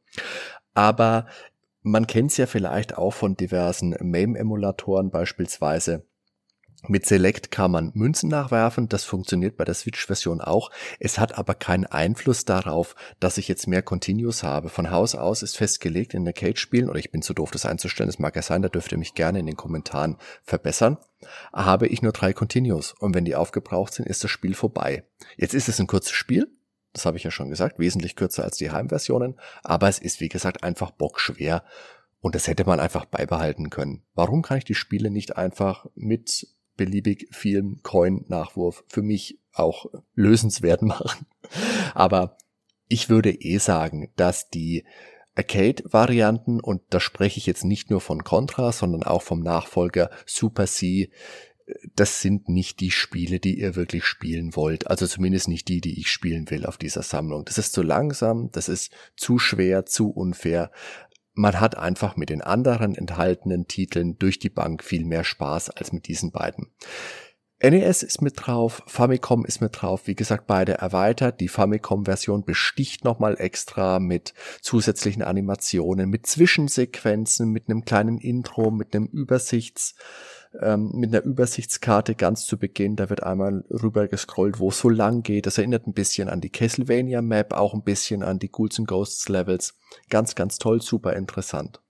Aber 0.73 1.27
man 1.85 2.07
kennt 2.07 2.31
es 2.31 2.37
ja 2.37 2.47
vielleicht 2.47 2.97
auch 2.97 3.13
von 3.13 3.37
diversen 3.37 3.91
MAME-Emulatoren 4.01 5.11
beispielsweise. 5.11 6.03
Mit 6.87 7.05
Select 7.05 7.51
kann 7.51 7.71
man 7.71 7.91
Münzen 7.93 8.29
nachwerfen, 8.29 8.89
das 8.89 9.05
funktioniert 9.05 9.55
bei 9.55 9.65
der 9.65 9.73
Switch-Version 9.75 10.41
auch. 10.41 10.71
Es 10.99 11.19
hat 11.19 11.37
aber 11.37 11.53
keinen 11.53 11.85
Einfluss 11.85 12.45
darauf, 12.45 12.95
dass 13.19 13.37
ich 13.37 13.47
jetzt 13.47 13.67
mehr 13.67 13.81
Continues 13.81 14.43
habe. 14.43 14.69
Von 14.69 14.89
Haus 14.89 15.15
aus 15.15 15.43
ist 15.43 15.57
festgelegt 15.57 16.15
in 16.15 16.25
der 16.25 16.33
Cage-Spielen, 16.33 16.89
oder 16.89 16.99
ich 16.99 17.11
bin 17.11 17.21
zu 17.21 17.33
doof, 17.33 17.51
das 17.51 17.65
einzustellen, 17.65 18.09
das 18.09 18.19
mag 18.19 18.35
ja 18.35 18.41
sein, 18.41 18.63
da 18.63 18.69
dürft 18.69 18.91
ihr 18.91 18.97
mich 18.97 19.13
gerne 19.13 19.39
in 19.39 19.45
den 19.45 19.55
Kommentaren 19.55 20.17
verbessern, 20.43 20.97
habe 21.53 21.87
ich 21.87 22.01
nur 22.01 22.13
drei 22.13 22.33
Continues. 22.33 22.93
Und 22.93 23.13
wenn 23.13 23.25
die 23.25 23.35
aufgebraucht 23.35 23.93
sind, 23.93 24.07
ist 24.07 24.23
das 24.23 24.31
Spiel 24.31 24.55
vorbei. 24.55 25.03
Jetzt 25.37 25.53
ist 25.53 25.69
es 25.69 25.79
ein 25.79 25.87
kurzes 25.87 26.13
Spiel, 26.13 26.47
das 26.95 27.05
habe 27.05 27.17
ich 27.17 27.23
ja 27.23 27.31
schon 27.31 27.49
gesagt, 27.49 27.77
wesentlich 27.77 28.15
kürzer 28.15 28.43
als 28.43 28.57
die 28.57 28.71
Heimversionen, 28.71 29.35
aber 29.63 29.89
es 29.89 29.99
ist 29.99 30.21
wie 30.21 30.29
gesagt 30.29 30.63
einfach 30.63 30.91
bockschwer 30.91 31.63
und 32.21 32.35
das 32.35 32.47
hätte 32.47 32.65
man 32.65 32.79
einfach 32.79 33.05
beibehalten 33.05 33.69
können. 33.69 34.01
Warum 34.15 34.41
kann 34.41 34.57
ich 34.57 34.63
die 34.63 34.75
Spiele 34.75 35.11
nicht 35.11 35.37
einfach 35.37 35.85
mit 35.93 36.47
beliebig 36.77 37.27
vielem 37.31 37.81
Coin-Nachwurf 37.83 38.83
für 38.87 39.01
mich 39.01 39.39
auch 39.53 39.85
lösenswert 40.15 40.81
machen? 40.83 41.27
Aber 41.93 42.37
ich 42.87 43.09
würde 43.09 43.31
eh 43.31 43.57
sagen, 43.57 44.11
dass 44.15 44.49
die 44.49 44.85
Arcade-Varianten, 45.35 46.61
und 46.61 46.81
da 46.89 46.99
spreche 46.99 47.37
ich 47.37 47.45
jetzt 47.45 47.65
nicht 47.65 47.89
nur 47.89 47.99
von 47.99 48.23
Contra, 48.23 48.71
sondern 48.71 49.03
auch 49.03 49.21
vom 49.21 49.41
Nachfolger 49.41 50.09
Super 50.25 50.65
C, 50.65 51.11
das 51.95 52.21
sind 52.21 52.47
nicht 52.47 52.79
die 52.79 52.91
Spiele, 52.91 53.39
die 53.39 53.59
ihr 53.59 53.75
wirklich 53.75 54.05
spielen 54.05 54.55
wollt. 54.55 54.87
Also 54.87 55.07
zumindest 55.07 55.47
nicht 55.47 55.67
die, 55.67 55.81
die 55.81 55.99
ich 55.99 56.11
spielen 56.11 56.49
will 56.49 56.65
auf 56.65 56.77
dieser 56.77 57.01
Sammlung. 57.01 57.45
Das 57.45 57.57
ist 57.57 57.73
zu 57.73 57.81
langsam, 57.81 58.51
das 58.51 58.69
ist 58.69 58.93
zu 59.15 59.39
schwer, 59.39 59.85
zu 59.85 60.09
unfair. 60.09 60.71
Man 61.33 61.59
hat 61.59 61.77
einfach 61.77 62.15
mit 62.15 62.29
den 62.29 62.41
anderen 62.41 62.95
enthaltenen 62.95 63.67
Titeln 63.67 64.17
durch 64.19 64.39
die 64.39 64.49
Bank 64.49 64.83
viel 64.83 65.05
mehr 65.05 65.23
Spaß 65.23 65.71
als 65.71 65.91
mit 65.91 66.07
diesen 66.07 66.31
beiden. 66.31 66.67
NES 67.71 68.03
ist 68.03 68.21
mit 68.21 68.33
drauf, 68.37 68.83
Famicom 68.85 69.43
ist 69.43 69.59
mit 69.59 69.81
drauf, 69.81 70.05
wie 70.05 70.15
gesagt, 70.15 70.45
beide 70.45 70.73
erweitert. 70.73 71.39
Die 71.39 71.47
Famicom-Version 71.47 72.45
besticht 72.45 73.03
nochmal 73.03 73.35
extra 73.39 73.99
mit 73.99 74.33
zusätzlichen 74.61 75.23
Animationen, 75.23 76.09
mit 76.09 76.27
Zwischensequenzen, 76.27 77.49
mit 77.49 77.67
einem 77.67 77.83
kleinen 77.83 78.19
Intro, 78.19 78.69
mit 78.69 78.95
einem 78.95 79.07
Übersichts, 79.07 79.95
ähm, 80.61 80.91
mit 80.93 81.13
einer 81.13 81.23
Übersichtskarte 81.23 82.13
ganz 82.13 82.45
zu 82.45 82.57
Beginn. 82.59 82.97
Da 82.97 83.09
wird 83.09 83.23
einmal 83.23 83.63
rüber 83.71 84.07
gescrollt, 84.07 84.59
wo 84.59 84.69
es 84.69 84.79
so 84.79 84.89
lang 84.89 85.23
geht. 85.23 85.47
Das 85.47 85.57
erinnert 85.57 85.87
ein 85.87 85.93
bisschen 85.93 86.29
an 86.29 86.41
die 86.41 86.51
Castlevania 86.51 87.23
Map, 87.23 87.53
auch 87.53 87.73
ein 87.73 87.83
bisschen 87.83 88.21
an 88.21 88.37
die 88.37 88.51
Ghouls 88.51 88.77
and 88.77 88.87
Ghosts 88.87 89.27
Levels. 89.27 89.73
Ganz, 90.09 90.35
ganz 90.35 90.59
toll, 90.59 90.81
super 90.81 91.13
interessant. 91.13 91.81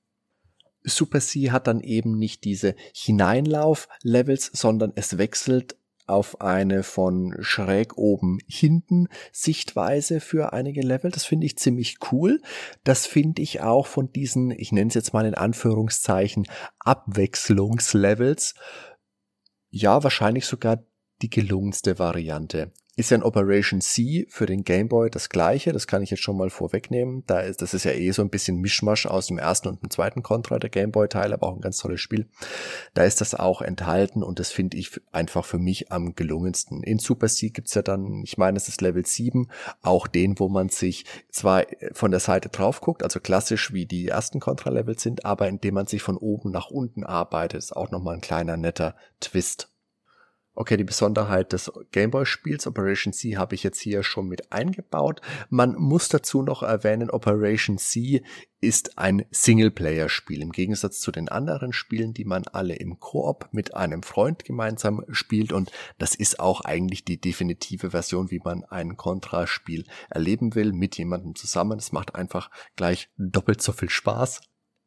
Super 0.86 1.20
C 1.20 1.52
hat 1.52 1.68
dann 1.68 1.82
eben 1.82 2.18
nicht 2.18 2.44
diese 2.44 2.76
Hineinlauf-Levels, 2.94 4.52
sondern 4.54 4.94
es 4.96 5.18
wechselt 5.18 5.76
auf 6.08 6.42
eine 6.42 6.84
von 6.84 7.36
schräg 7.40 7.98
oben 7.98 8.38
hinten 8.48 9.08
Sichtweise 9.32 10.20
für 10.20 10.54
einige 10.54 10.82
Level. 10.82 11.12
Das 11.12 11.26
finde 11.26 11.46
ich 11.48 11.58
ziemlich 11.58 11.98
cool. 12.12 12.42
Das 12.84 13.08
finde 13.08 13.42
ich 13.42 13.62
auch 13.62 13.88
von 13.88 14.12
diesen, 14.12 14.52
ich 14.52 14.72
nenne 14.72 14.90
es 14.90 14.94
jetzt 14.94 15.14
mal 15.14 15.26
in 15.26 15.34
Anführungszeichen, 15.34 16.48
Abwechslungslevels. 16.80 18.54
Ja, 19.70 20.04
wahrscheinlich 20.04 20.46
sogar 20.46 20.84
die 21.22 21.30
gelungenste 21.30 22.00
Variante. 22.00 22.72
Ist 22.98 23.12
ja 23.12 23.18
ein 23.18 23.24
Operation 23.24 23.82
C 23.82 24.26
für 24.30 24.46
den 24.46 24.64
Game 24.64 24.88
Boy 24.88 25.10
das 25.10 25.28
gleiche, 25.28 25.74
das 25.74 25.86
kann 25.86 26.02
ich 26.02 26.12
jetzt 26.12 26.24
schon 26.24 26.38
mal 26.38 26.50
vorwegnehmen. 26.50 27.26
Da 27.28 27.42
ist, 27.42 27.62
das 27.62 27.74
ist 27.74 27.84
ja 27.84 27.92
eh 27.92 28.12
so 28.12 28.22
ein 28.22 28.30
bisschen 28.30 28.62
Mischmasch 28.62 29.06
aus 29.06 29.28
dem 29.28 29.38
ersten 29.38 29.68
und 29.68 29.82
dem 29.82 29.90
zweiten 29.90 30.24
Contra, 30.24 30.60
der 30.60 30.70
Game 30.70 30.92
Boy 30.92 31.10
Teil, 31.10 31.34
aber 31.34 31.48
auch 31.48 31.56
ein 31.56 31.62
ganz 31.62 31.78
tolles 31.78 32.00
Spiel. 32.00 32.30
Da 32.94 33.04
ist 33.04 33.20
das 33.20 33.36
auch 33.36 33.62
enthalten 33.62 34.24
und 34.24 34.40
das 34.40 34.52
finde 34.52 34.78
ich 34.78 35.02
einfach 35.12 35.44
für 35.44 35.60
mich 35.60 35.92
am 35.92 36.16
gelungensten. 36.16 36.84
In 36.84 36.98
Super 36.98 37.28
C 37.28 37.50
gibt's 37.50 37.74
ja 37.74 37.82
dann, 37.82 38.24
ich 38.24 38.38
meine, 38.38 38.56
es 38.56 38.70
ist 38.70 38.80
Level 38.80 39.06
7, 39.06 39.50
auch 39.82 40.08
den, 40.08 40.40
wo 40.40 40.48
man 40.48 40.70
sich 40.70 41.04
zwar 41.30 41.66
von 41.92 42.12
der 42.12 42.22
Seite 42.22 42.48
drauf 42.48 42.80
guckt, 42.80 43.04
also 43.04 43.20
klassisch 43.20 43.74
wie 43.74 43.86
die 43.86 44.08
ersten 44.08 44.40
Contra-Levels 44.40 45.02
sind, 45.02 45.26
aber 45.26 45.50
indem 45.50 45.74
man 45.74 45.88
sich 45.88 46.02
von 46.02 46.16
oben 46.16 46.50
nach 46.50 46.72
unten 46.72 47.04
arbeitet, 47.04 47.58
ist 47.58 47.76
auch 47.76 47.92
nochmal 47.92 48.16
ein 48.16 48.22
kleiner 48.22 48.56
netter 48.56 48.96
Twist. 49.20 49.75
Okay, 50.58 50.78
die 50.78 50.86
Besonderheit 50.86 51.52
des 51.52 51.70
Gameboy-Spiels 51.92 52.66
Operation 52.66 53.12
C 53.12 53.36
habe 53.36 53.56
ich 53.56 53.64
jetzt 53.64 53.82
hier 53.82 54.04
schon 54.04 54.30
mit 54.30 54.54
eingebaut. 54.54 55.20
Man 55.50 55.76
muss 55.76 56.08
dazu 56.08 56.42
noch 56.44 56.64
erwähnen, 56.64 57.10
Operation 57.10 57.78
C 57.78 58.24
ist 58.62 58.98
ein 58.98 59.26
Singleplayer-Spiel 59.32 60.42
im 60.42 60.54
Gegensatz 60.54 61.02
zu 61.02 61.12
den 61.12 61.28
anderen 61.28 61.74
Spielen, 61.74 62.14
die 62.14 62.24
man 62.24 62.46
alle 62.48 62.76
im 62.76 63.02
Koop 63.02 63.50
mit 63.52 63.76
einem 63.76 64.02
Freund 64.02 64.46
gemeinsam 64.46 65.04
spielt. 65.12 65.52
Und 65.52 65.72
das 65.98 66.16
ist 66.16 66.40
auch 66.40 66.62
eigentlich 66.62 67.04
die 67.04 67.20
definitive 67.20 67.92
Version, 67.92 68.32
wie 68.32 68.40
man 68.42 68.64
ein 68.64 68.96
Contra-Spiel 68.96 69.84
erleben 70.10 70.56
will, 70.56 70.72
mit 70.72 70.98
jemandem 70.98 71.36
zusammen. 71.36 71.78
Es 71.78 71.92
macht 71.92 72.16
einfach 72.16 72.50
gleich 72.78 73.10
doppelt 73.18 73.62
so 73.62 73.74
viel 73.74 73.90
Spaß. 73.90 74.40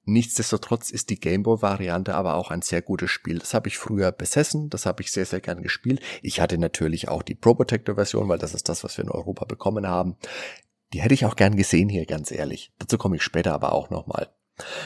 Nichtsdestotrotz 0.09 0.91
ist 0.91 1.11
die 1.11 1.21
Gameboy-Variante 1.21 2.15
aber 2.15 2.37
auch 2.37 2.50
ein 2.50 2.62
sehr 2.62 2.81
gutes 2.81 3.11
Spiel. 3.11 3.41
Das 3.41 3.53
habe 3.53 3.69
ich 3.69 3.77
früher 3.77 4.11
besessen, 4.11 4.71
das 4.71 4.87
habe 4.87 5.03
ich 5.03 5.12
sehr, 5.12 5.27
sehr 5.27 5.41
gern 5.41 5.62
gespielt. 5.62 6.00
Ich 6.23 6.41
hatte 6.41 6.57
natürlich 6.57 7.09
auch 7.09 7.23
die 7.23 7.35
Pro 7.35 7.55
Protector-Version, 7.55 8.27
weil 8.27 8.38
das 8.38 8.55
ist 8.55 8.71
das, 8.71 8.85
was 8.85 8.97
wir 8.97 9.05
in 9.05 9.11
Europa 9.11 9.45
bekommen 9.45 9.87
haben. 9.87 10.17
Die 10.95 11.03
hätte 11.03 11.12
ich 11.12 11.27
auch 11.27 11.37
gern 11.37 11.57
gesehen 11.57 11.91
hier, 11.91 12.07
ganz 12.07 12.31
ehrlich. 12.31 12.73
Dazu 12.79 12.97
komme 12.97 13.17
ich 13.17 13.23
später 13.23 13.53
aber 13.53 13.73
auch 13.73 13.91
nochmal. 13.91 14.31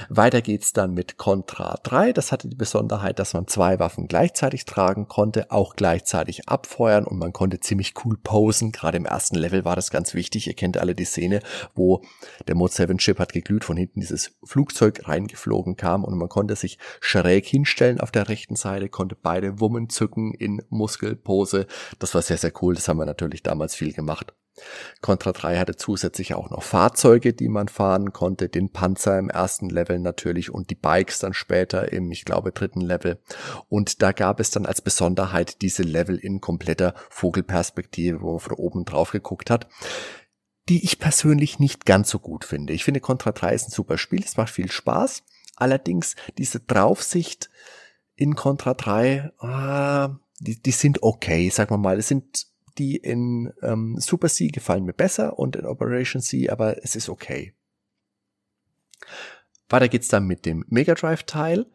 Weiter 0.08 0.42
geht's 0.42 0.72
dann 0.72 0.94
mit 0.94 1.16
Contra 1.16 1.78
3. 1.82 2.12
Das 2.12 2.32
hatte 2.32 2.48
die 2.48 2.56
Besonderheit, 2.56 3.18
dass 3.18 3.34
man 3.34 3.46
zwei 3.46 3.78
Waffen 3.78 4.08
gleichzeitig 4.08 4.64
tragen 4.64 5.08
konnte, 5.08 5.50
auch 5.50 5.76
gleichzeitig 5.76 6.48
abfeuern 6.48 7.04
und 7.04 7.18
man 7.18 7.32
konnte 7.32 7.60
ziemlich 7.60 7.94
cool 8.04 8.16
posen. 8.16 8.72
Gerade 8.72 8.96
im 8.96 9.06
ersten 9.06 9.36
Level 9.36 9.64
war 9.64 9.76
das 9.76 9.90
ganz 9.90 10.14
wichtig. 10.14 10.46
Ihr 10.46 10.54
kennt 10.54 10.78
alle 10.78 10.94
die 10.94 11.04
Szene, 11.04 11.40
wo 11.74 12.02
der 12.48 12.54
Mode 12.54 12.72
7 12.72 12.98
Chip 12.98 13.18
hat 13.18 13.32
geglüht, 13.32 13.64
von 13.64 13.76
hinten 13.76 14.00
dieses 14.00 14.32
Flugzeug 14.44 15.08
reingeflogen 15.08 15.76
kam 15.76 16.04
und 16.04 16.16
man 16.16 16.28
konnte 16.28 16.56
sich 16.56 16.78
schräg 17.00 17.46
hinstellen 17.46 18.00
auf 18.00 18.10
der 18.10 18.28
rechten 18.28 18.56
Seite, 18.56 18.88
konnte 18.88 19.16
beide 19.20 19.60
Wummen 19.60 19.88
zücken 19.88 20.34
in 20.34 20.62
Muskelpose. 20.68 21.66
Das 21.98 22.14
war 22.14 22.22
sehr, 22.22 22.38
sehr 22.38 22.52
cool. 22.62 22.74
Das 22.74 22.88
haben 22.88 22.98
wir 22.98 23.06
natürlich 23.06 23.42
damals 23.42 23.74
viel 23.74 23.92
gemacht. 23.92 24.32
Contra 25.00 25.32
3 25.32 25.58
hatte 25.58 25.76
zusätzlich 25.76 26.34
auch 26.34 26.50
noch 26.50 26.62
Fahrzeuge, 26.62 27.32
die 27.32 27.48
man 27.48 27.68
fahren 27.68 28.12
konnte, 28.12 28.48
den 28.48 28.70
Panzer 28.70 29.18
im 29.18 29.30
ersten 29.30 29.68
Level 29.68 29.98
natürlich 29.98 30.52
und 30.52 30.70
die 30.70 30.74
Bikes 30.74 31.18
dann 31.18 31.34
später 31.34 31.92
im, 31.92 32.10
ich 32.10 32.24
glaube, 32.24 32.52
dritten 32.52 32.80
Level. 32.80 33.18
Und 33.68 34.02
da 34.02 34.12
gab 34.12 34.40
es 34.40 34.50
dann 34.50 34.66
als 34.66 34.80
Besonderheit 34.80 35.62
diese 35.62 35.82
Level 35.82 36.16
in 36.16 36.40
kompletter 36.40 36.94
Vogelperspektive, 37.10 38.20
wo 38.20 38.32
man 38.32 38.40
von 38.40 38.52
oben 38.54 38.84
drauf 38.84 39.10
geguckt 39.12 39.50
hat 39.50 39.68
die 40.68 40.84
ich 40.84 40.98
persönlich 40.98 41.58
nicht 41.58 41.86
ganz 41.86 42.08
so 42.08 42.18
gut 42.18 42.44
finde. 42.44 42.72
Ich 42.72 42.84
finde 42.84 43.00
Contra 43.00 43.32
3 43.32 43.52
ist 43.52 43.68
ein 43.68 43.72
super 43.72 43.98
Spiel, 43.98 44.22
es 44.24 44.36
macht 44.36 44.50
viel 44.50 44.70
Spaß. 44.70 45.24
Allerdings 45.56 46.14
diese 46.38 46.60
Draufsicht 46.60 47.50
in 48.14 48.34
Contra 48.36 48.74
3, 48.74 49.32
ah, 49.38 50.16
die, 50.38 50.60
die 50.60 50.70
sind 50.70 51.02
okay, 51.02 51.48
sagen 51.50 51.70
wir 51.70 51.78
mal. 51.78 51.98
Es 51.98 52.08
sind 52.08 52.46
die 52.78 52.96
in 52.96 53.52
ähm, 53.62 53.96
Super 53.98 54.28
C 54.28 54.48
gefallen 54.48 54.84
mir 54.84 54.92
besser 54.92 55.38
und 55.38 55.56
in 55.56 55.66
Operation 55.66 56.22
C, 56.22 56.48
aber 56.48 56.82
es 56.84 56.96
ist 56.96 57.08
okay. 57.08 57.54
Weiter 59.68 59.88
geht's 59.88 60.08
dann 60.08 60.26
mit 60.26 60.46
dem 60.46 60.64
Mega 60.68 60.94
Drive 60.94 61.24
Teil. 61.24 61.66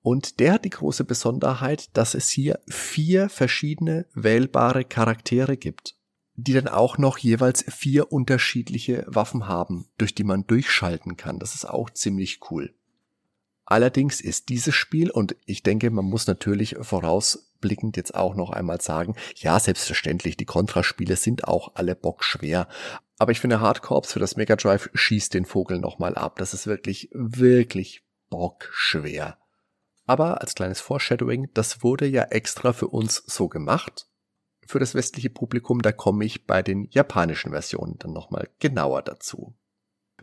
Und 0.00 0.38
der 0.38 0.54
hat 0.54 0.64
die 0.64 0.70
große 0.70 1.04
Besonderheit, 1.04 1.96
dass 1.96 2.14
es 2.14 2.28
hier 2.28 2.60
vier 2.68 3.28
verschiedene 3.28 4.06
wählbare 4.14 4.84
Charaktere 4.84 5.56
gibt, 5.56 5.96
die 6.34 6.52
dann 6.52 6.68
auch 6.68 6.98
noch 6.98 7.18
jeweils 7.18 7.64
vier 7.64 8.12
unterschiedliche 8.12 9.04
Waffen 9.08 9.48
haben, 9.48 9.88
durch 9.98 10.14
die 10.14 10.24
man 10.24 10.46
durchschalten 10.46 11.16
kann. 11.16 11.38
Das 11.38 11.54
ist 11.54 11.64
auch 11.64 11.90
ziemlich 11.90 12.40
cool. 12.50 12.74
Allerdings 13.64 14.20
ist 14.20 14.48
dieses 14.48 14.74
Spiel, 14.74 15.10
und 15.10 15.36
ich 15.44 15.62
denke, 15.62 15.90
man 15.90 16.06
muss 16.06 16.26
natürlich 16.26 16.76
vorausblickend 17.58 17.96
jetzt 17.96 18.14
auch 18.14 18.34
noch 18.34 18.50
einmal 18.50 18.80
sagen, 18.80 19.14
ja, 19.36 19.58
selbstverständlich, 19.58 20.36
die 20.36 20.44
Contra-Spiele 20.44 21.16
sind 21.16 21.46
auch 21.46 21.74
alle 21.74 21.94
bockschwer. 21.94 22.68
Aber 23.18 23.32
ich 23.32 23.40
finde, 23.40 23.60
Hardcorps 23.60 24.12
für 24.12 24.20
das 24.20 24.36
Mega 24.36 24.56
Drive 24.56 24.90
schießt 24.94 25.34
den 25.34 25.44
Vogel 25.44 25.78
nochmal 25.78 26.14
ab. 26.14 26.36
Das 26.38 26.54
ist 26.54 26.66
wirklich, 26.66 27.10
wirklich 27.12 28.04
bockschwer. 28.30 29.38
Aber 30.06 30.40
als 30.40 30.54
kleines 30.54 30.80
Foreshadowing, 30.80 31.48
das 31.54 31.82
wurde 31.82 32.06
ja 32.06 32.24
extra 32.24 32.72
für 32.72 32.88
uns 32.88 33.16
so 33.26 33.48
gemacht. 33.48 34.06
Für 34.66 34.78
das 34.78 34.94
westliche 34.94 35.30
Publikum, 35.30 35.82
da 35.82 35.92
komme 35.92 36.24
ich 36.24 36.46
bei 36.46 36.62
den 36.62 36.86
japanischen 36.90 37.52
Versionen 37.52 37.96
dann 37.98 38.12
nochmal 38.12 38.48
genauer 38.58 39.02
dazu. 39.02 39.54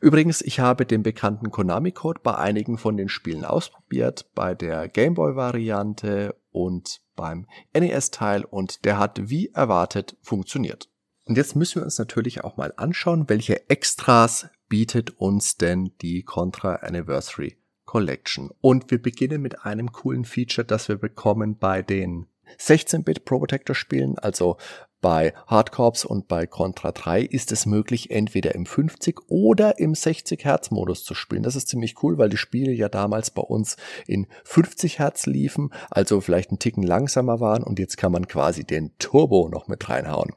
Übrigens, 0.01 0.41
ich 0.41 0.59
habe 0.59 0.85
den 0.85 1.03
bekannten 1.03 1.51
Konami-Code 1.51 2.21
bei 2.21 2.35
einigen 2.35 2.77
von 2.77 2.97
den 2.97 3.09
Spielen 3.09 3.45
ausprobiert, 3.45 4.29
bei 4.35 4.53
der 4.53 4.87
Gameboy-Variante 4.87 6.35
und 6.51 7.01
beim 7.15 7.47
NES-Teil 7.73 8.43
und 8.45 8.86
der 8.86 8.97
hat 8.97 9.30
wie 9.30 9.49
erwartet 9.49 10.17
funktioniert. 10.21 10.89
Und 11.25 11.38
jetzt 11.38 11.56
müssen 11.56 11.82
wir 11.82 11.86
uns 11.86 11.97
natürlich 11.97 12.43
auch 12.43 12.58
mal 12.58 12.73
anschauen, 12.78 13.28
welche 13.28 13.69
Extras 13.69 14.47
bietet 14.69 15.12
uns 15.19 15.58
denn 15.58 15.91
die 16.01 16.23
Contra 16.23 16.75
Anniversary 16.75 17.58
Collection. 17.86 18.51
Und 18.62 18.91
wir 18.91 19.01
beginnen 19.01 19.41
mit 19.41 19.65
einem 19.65 19.91
coolen 19.91 20.25
Feature, 20.25 20.65
das 20.65 20.88
wir 20.88 20.97
bekommen 20.97 21.58
bei 21.58 21.82
den 21.82 22.28
16-Bit 22.60 23.25
Pro 23.25 23.39
Protector 23.39 23.75
Spielen, 23.75 24.19
also 24.19 24.58
bei 25.05 25.35
Hardcorps 25.45 26.03
und 26.03 26.27
bei 26.27 26.47
Contra 26.47 26.91
3 26.91 27.21
ist 27.21 27.51
es 27.51 27.67
möglich, 27.67 28.09
entweder 28.09 28.55
im 28.55 28.65
50 28.65 29.29
oder 29.29 29.77
im 29.77 29.93
60 29.93 30.43
Hertz 30.43 30.71
Modus 30.71 31.03
zu 31.03 31.13
spielen. 31.13 31.43
Das 31.43 31.55
ist 31.55 31.67
ziemlich 31.67 32.01
cool, 32.01 32.17
weil 32.17 32.29
die 32.29 32.37
Spiele 32.37 32.71
ja 32.71 32.89
damals 32.89 33.29
bei 33.29 33.43
uns 33.43 33.77
in 34.07 34.25
50 34.45 34.97
Hertz 34.97 35.27
liefen, 35.27 35.69
also 35.91 36.21
vielleicht 36.21 36.49
einen 36.49 36.57
Ticken 36.57 36.81
langsamer 36.81 37.39
waren 37.39 37.61
und 37.61 37.77
jetzt 37.77 37.97
kann 37.97 38.11
man 38.11 38.27
quasi 38.27 38.63
den 38.63 38.97
Turbo 38.97 39.47
noch 39.47 39.67
mit 39.67 39.87
reinhauen. 39.87 40.31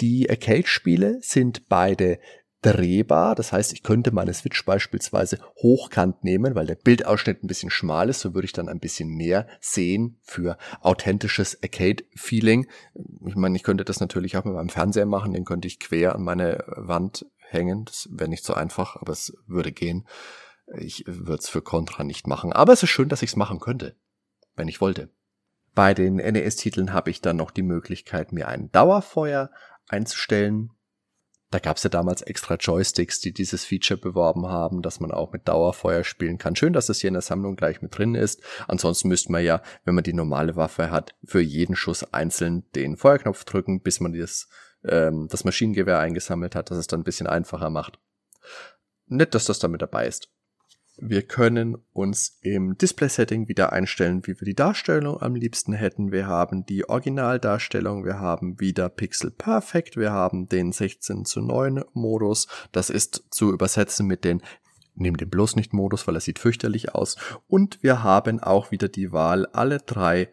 Die 0.00 0.30
Arcade-Spiele 0.30 1.18
sind 1.20 1.68
beide 1.68 2.18
drehbar. 2.62 3.34
Das 3.34 3.52
heißt, 3.52 3.72
ich 3.72 3.82
könnte 3.82 4.12
meine 4.12 4.34
Switch 4.34 4.64
beispielsweise 4.64 5.38
hochkant 5.56 6.24
nehmen, 6.24 6.54
weil 6.54 6.66
der 6.66 6.74
Bildausschnitt 6.74 7.42
ein 7.42 7.46
bisschen 7.46 7.70
schmal 7.70 8.08
ist. 8.08 8.20
So 8.20 8.34
würde 8.34 8.46
ich 8.46 8.52
dann 8.52 8.68
ein 8.68 8.80
bisschen 8.80 9.08
mehr 9.08 9.46
sehen 9.60 10.18
für 10.22 10.58
authentisches 10.80 11.62
Arcade-Feeling. 11.62 12.66
Ich 13.26 13.36
meine, 13.36 13.56
ich 13.56 13.62
könnte 13.62 13.84
das 13.84 14.00
natürlich 14.00 14.36
auch 14.36 14.44
mit 14.44 14.54
meinem 14.54 14.70
Fernseher 14.70 15.06
machen. 15.06 15.32
Den 15.32 15.44
könnte 15.44 15.68
ich 15.68 15.78
quer 15.78 16.14
an 16.14 16.24
meine 16.24 16.64
Wand 16.66 17.26
hängen. 17.38 17.84
Das 17.84 18.08
wäre 18.10 18.28
nicht 18.28 18.44
so 18.44 18.54
einfach, 18.54 18.96
aber 18.96 19.12
es 19.12 19.32
würde 19.46 19.72
gehen. 19.72 20.06
Ich 20.76 21.04
würde 21.06 21.40
es 21.40 21.48
für 21.48 21.62
Contra 21.62 22.04
nicht 22.04 22.26
machen. 22.26 22.52
Aber 22.52 22.72
es 22.72 22.82
ist 22.82 22.90
schön, 22.90 23.08
dass 23.08 23.22
ich 23.22 23.30
es 23.30 23.36
machen 23.36 23.60
könnte, 23.60 23.96
wenn 24.56 24.68
ich 24.68 24.80
wollte. 24.80 25.10
Bei 25.74 25.94
den 25.94 26.16
NES-Titeln 26.16 26.92
habe 26.92 27.10
ich 27.10 27.20
dann 27.20 27.36
noch 27.36 27.52
die 27.52 27.62
Möglichkeit, 27.62 28.32
mir 28.32 28.48
ein 28.48 28.72
Dauerfeuer 28.72 29.50
einzustellen 29.86 30.70
Da 31.50 31.58
gab's 31.60 31.82
ja 31.82 31.88
damals 31.88 32.20
extra 32.20 32.56
Joysticks, 32.56 33.20
die 33.20 33.32
dieses 33.32 33.64
Feature 33.64 33.98
beworben 33.98 34.46
haben, 34.46 34.82
dass 34.82 35.00
man 35.00 35.10
auch 35.10 35.32
mit 35.32 35.48
Dauerfeuer 35.48 36.04
spielen 36.04 36.36
kann. 36.36 36.56
Schön, 36.56 36.74
dass 36.74 36.86
das 36.86 37.00
hier 37.00 37.08
in 37.08 37.14
der 37.14 37.22
Sammlung 37.22 37.56
gleich 37.56 37.80
mit 37.80 37.96
drin 37.96 38.14
ist. 38.14 38.42
Ansonsten 38.66 39.08
müsste 39.08 39.32
man 39.32 39.42
ja, 39.42 39.62
wenn 39.84 39.94
man 39.94 40.04
die 40.04 40.12
normale 40.12 40.56
Waffe 40.56 40.90
hat, 40.90 41.14
für 41.24 41.40
jeden 41.40 41.74
Schuss 41.74 42.12
einzeln 42.12 42.70
den 42.74 42.98
Feuerknopf 42.98 43.44
drücken, 43.44 43.80
bis 43.80 44.00
man 44.00 44.12
das, 44.12 44.48
ähm, 44.84 45.28
das 45.30 45.44
Maschinengewehr 45.44 45.98
eingesammelt 45.98 46.54
hat, 46.54 46.70
dass 46.70 46.76
es 46.76 46.86
dann 46.86 47.00
ein 47.00 47.04
bisschen 47.04 47.26
einfacher 47.26 47.70
macht. 47.70 47.98
Nett, 49.06 49.34
dass 49.34 49.46
das 49.46 49.58
damit 49.58 49.80
dabei 49.80 50.06
ist. 50.06 50.28
Wir 51.00 51.22
können 51.22 51.76
uns 51.92 52.38
im 52.42 52.76
Display-Setting 52.76 53.46
wieder 53.46 53.72
einstellen, 53.72 54.26
wie 54.26 54.38
wir 54.40 54.44
die 54.44 54.56
Darstellung 54.56 55.22
am 55.22 55.36
liebsten 55.36 55.72
hätten. 55.72 56.10
Wir 56.10 56.26
haben 56.26 56.66
die 56.66 56.88
Originaldarstellung, 56.88 58.04
wir 58.04 58.18
haben 58.18 58.58
wieder 58.58 58.88
Pixel 58.88 59.30
Perfect, 59.30 59.96
wir 59.96 60.10
haben 60.10 60.48
den 60.48 60.72
16 60.72 61.24
zu 61.24 61.40
9 61.40 61.84
Modus. 61.92 62.48
Das 62.72 62.90
ist 62.90 63.26
zu 63.30 63.52
übersetzen 63.52 64.08
mit 64.08 64.24
den 64.24 64.42
Nehmen 64.96 65.16
den 65.16 65.30
bloß 65.30 65.54
nicht 65.54 65.72
Modus, 65.72 66.08
weil 66.08 66.16
er 66.16 66.20
sieht 66.20 66.40
fürchterlich 66.40 66.92
aus. 66.92 67.16
Und 67.46 67.80
wir 67.84 68.02
haben 68.02 68.40
auch 68.40 68.72
wieder 68.72 68.88
die 68.88 69.12
Wahl, 69.12 69.46
alle 69.46 69.78
drei 69.78 70.28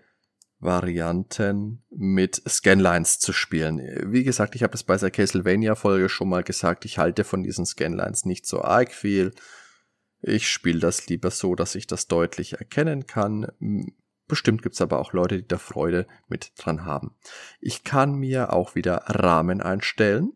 Varianten 0.57 1.83
mit 1.91 2.41
Scanlines 2.47 3.19
zu 3.19 3.33
spielen. 3.33 3.79
Wie 4.11 4.23
gesagt, 4.23 4.55
ich 4.55 4.63
habe 4.63 4.71
das 4.71 4.83
bei 4.83 4.97
der 4.97 5.11
Castlevania-Folge 5.11 6.09
schon 6.09 6.29
mal 6.29 6.43
gesagt, 6.43 6.85
ich 6.85 6.97
halte 6.97 7.23
von 7.23 7.43
diesen 7.43 7.67
Scanlines 7.67 8.25
nicht 8.25 8.47
so 8.47 8.63
arg 8.63 8.91
viel. 8.91 9.33
Ich 10.21 10.49
spiele 10.49 10.79
das 10.79 11.07
lieber 11.07 11.31
so, 11.31 11.55
dass 11.55 11.75
ich 11.75 11.87
das 11.87 12.07
deutlich 12.07 12.53
erkennen 12.53 13.05
kann. 13.05 13.47
Bestimmt 14.27 14.63
gibt's 14.63 14.81
aber 14.81 14.99
auch 14.99 15.13
Leute, 15.13 15.37
die 15.37 15.47
da 15.47 15.57
Freude 15.57 16.07
mit 16.27 16.53
dran 16.57 16.83
haben. 16.83 17.15
Ich 17.59 17.83
kann 17.83 18.15
mir 18.15 18.53
auch 18.53 18.75
wieder 18.75 19.03
Rahmen 19.07 19.61
einstellen. 19.61 20.33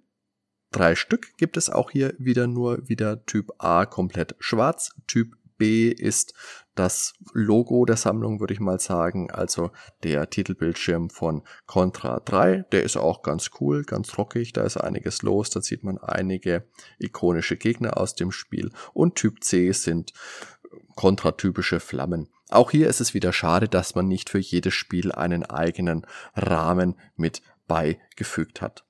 Drei 0.71 0.95
Stück 0.95 1.35
gibt 1.37 1.57
es 1.57 1.71
auch 1.71 1.89
hier 1.89 2.13
wieder 2.19 2.45
nur 2.45 2.87
wieder 2.87 3.25
Typ 3.25 3.51
A 3.57 3.87
komplett 3.87 4.35
schwarz, 4.37 4.93
Typ 5.07 5.35
B 5.59 5.89
ist 5.89 6.33
das 6.73 7.13
Logo 7.33 7.85
der 7.85 7.97
Sammlung, 7.97 8.39
würde 8.39 8.53
ich 8.53 8.59
mal 8.59 8.79
sagen. 8.79 9.29
Also 9.29 9.69
der 10.01 10.29
Titelbildschirm 10.29 11.11
von 11.11 11.43
Contra 11.67 12.19
3. 12.21 12.65
Der 12.71 12.83
ist 12.83 12.97
auch 12.97 13.21
ganz 13.21 13.51
cool, 13.59 13.83
ganz 13.83 14.17
rockig. 14.17 14.53
Da 14.53 14.63
ist 14.63 14.77
einiges 14.77 15.21
los. 15.21 15.51
Da 15.51 15.61
sieht 15.61 15.83
man 15.83 15.99
einige 15.99 16.65
ikonische 16.97 17.57
Gegner 17.57 17.97
aus 17.97 18.15
dem 18.15 18.31
Spiel. 18.31 18.71
Und 18.93 19.15
Typ 19.15 19.43
C 19.43 19.71
sind 19.73 20.13
Contra-typische 20.95 21.79
Flammen. 21.79 22.29
Auch 22.49 22.71
hier 22.71 22.87
ist 22.87 23.01
es 23.01 23.13
wieder 23.13 23.31
schade, 23.31 23.67
dass 23.67 23.93
man 23.93 24.07
nicht 24.07 24.29
für 24.29 24.39
jedes 24.39 24.73
Spiel 24.73 25.11
einen 25.11 25.45
eigenen 25.45 26.07
Rahmen 26.33 26.95
mit 27.15 27.41
beigefügt 27.67 28.61
hat. 28.61 28.85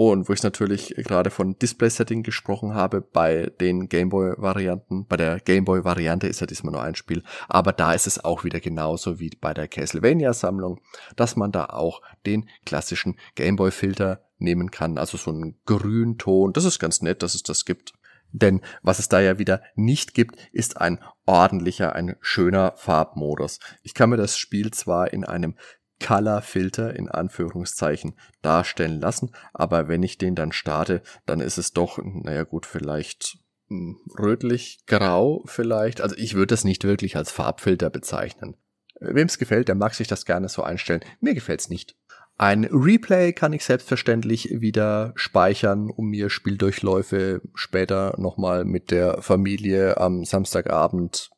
Und 0.00 0.28
wo 0.28 0.32
ich 0.32 0.44
natürlich 0.44 0.94
gerade 0.96 1.28
von 1.28 1.58
Display-Setting 1.58 2.22
gesprochen 2.22 2.72
habe, 2.72 3.00
bei 3.00 3.50
den 3.60 3.88
Gameboy-Varianten, 3.88 5.06
bei 5.08 5.16
der 5.16 5.40
Gameboy-Variante 5.40 6.28
ist 6.28 6.40
ja 6.40 6.46
diesmal 6.46 6.70
nur 6.70 6.82
ein 6.84 6.94
Spiel, 6.94 7.24
aber 7.48 7.72
da 7.72 7.92
ist 7.94 8.06
es 8.06 8.24
auch 8.24 8.44
wieder 8.44 8.60
genauso 8.60 9.18
wie 9.18 9.30
bei 9.40 9.52
der 9.52 9.66
Castlevania-Sammlung, 9.66 10.80
dass 11.16 11.34
man 11.34 11.50
da 11.50 11.64
auch 11.64 12.00
den 12.26 12.48
klassischen 12.64 13.18
Gameboy-Filter 13.34 14.22
nehmen 14.38 14.70
kann, 14.70 14.98
also 14.98 15.18
so 15.18 15.32
einen 15.32 15.58
Grünton. 15.66 16.52
Das 16.52 16.64
ist 16.64 16.78
ganz 16.78 17.02
nett, 17.02 17.24
dass 17.24 17.34
es 17.34 17.42
das 17.42 17.64
gibt. 17.64 17.92
Denn 18.30 18.60
was 18.82 19.00
es 19.00 19.08
da 19.08 19.20
ja 19.20 19.38
wieder 19.40 19.62
nicht 19.74 20.14
gibt, 20.14 20.36
ist 20.52 20.80
ein 20.80 21.00
ordentlicher, 21.26 21.94
ein 21.94 22.14
schöner 22.20 22.74
Farbmodus. 22.76 23.58
Ich 23.82 23.94
kann 23.94 24.10
mir 24.10 24.16
das 24.16 24.38
Spiel 24.38 24.70
zwar 24.70 25.12
in 25.12 25.24
einem 25.24 25.56
Color-Filter 26.00 26.94
in 26.94 27.08
Anführungszeichen 27.08 28.14
darstellen 28.42 29.00
lassen. 29.00 29.32
Aber 29.52 29.88
wenn 29.88 30.02
ich 30.02 30.18
den 30.18 30.34
dann 30.34 30.52
starte, 30.52 31.02
dann 31.26 31.40
ist 31.40 31.58
es 31.58 31.72
doch, 31.72 31.98
naja 32.02 32.44
gut, 32.44 32.66
vielleicht 32.66 33.38
hm, 33.68 33.98
rötlich-grau 34.18 35.42
vielleicht. 35.46 36.00
Also 36.00 36.16
ich 36.16 36.34
würde 36.34 36.48
das 36.54 36.64
nicht 36.64 36.84
wirklich 36.84 37.16
als 37.16 37.30
Farbfilter 37.30 37.90
bezeichnen. 37.90 38.56
Wem 39.00 39.26
es 39.26 39.38
gefällt, 39.38 39.68
der 39.68 39.74
mag 39.74 39.94
sich 39.94 40.08
das 40.08 40.24
gerne 40.24 40.48
so 40.48 40.62
einstellen. 40.62 41.04
Mir 41.20 41.34
gefällt's 41.34 41.68
nicht. 41.68 41.96
Ein 42.36 42.64
Replay 42.70 43.32
kann 43.32 43.52
ich 43.52 43.64
selbstverständlich 43.64 44.60
wieder 44.60 45.12
speichern, 45.16 45.90
um 45.90 46.10
mir 46.10 46.30
Spieldurchläufe 46.30 47.42
später 47.54 48.14
nochmal 48.16 48.64
mit 48.64 48.92
der 48.92 49.22
Familie 49.22 49.98
am 49.98 50.24
Samstagabend 50.24 51.30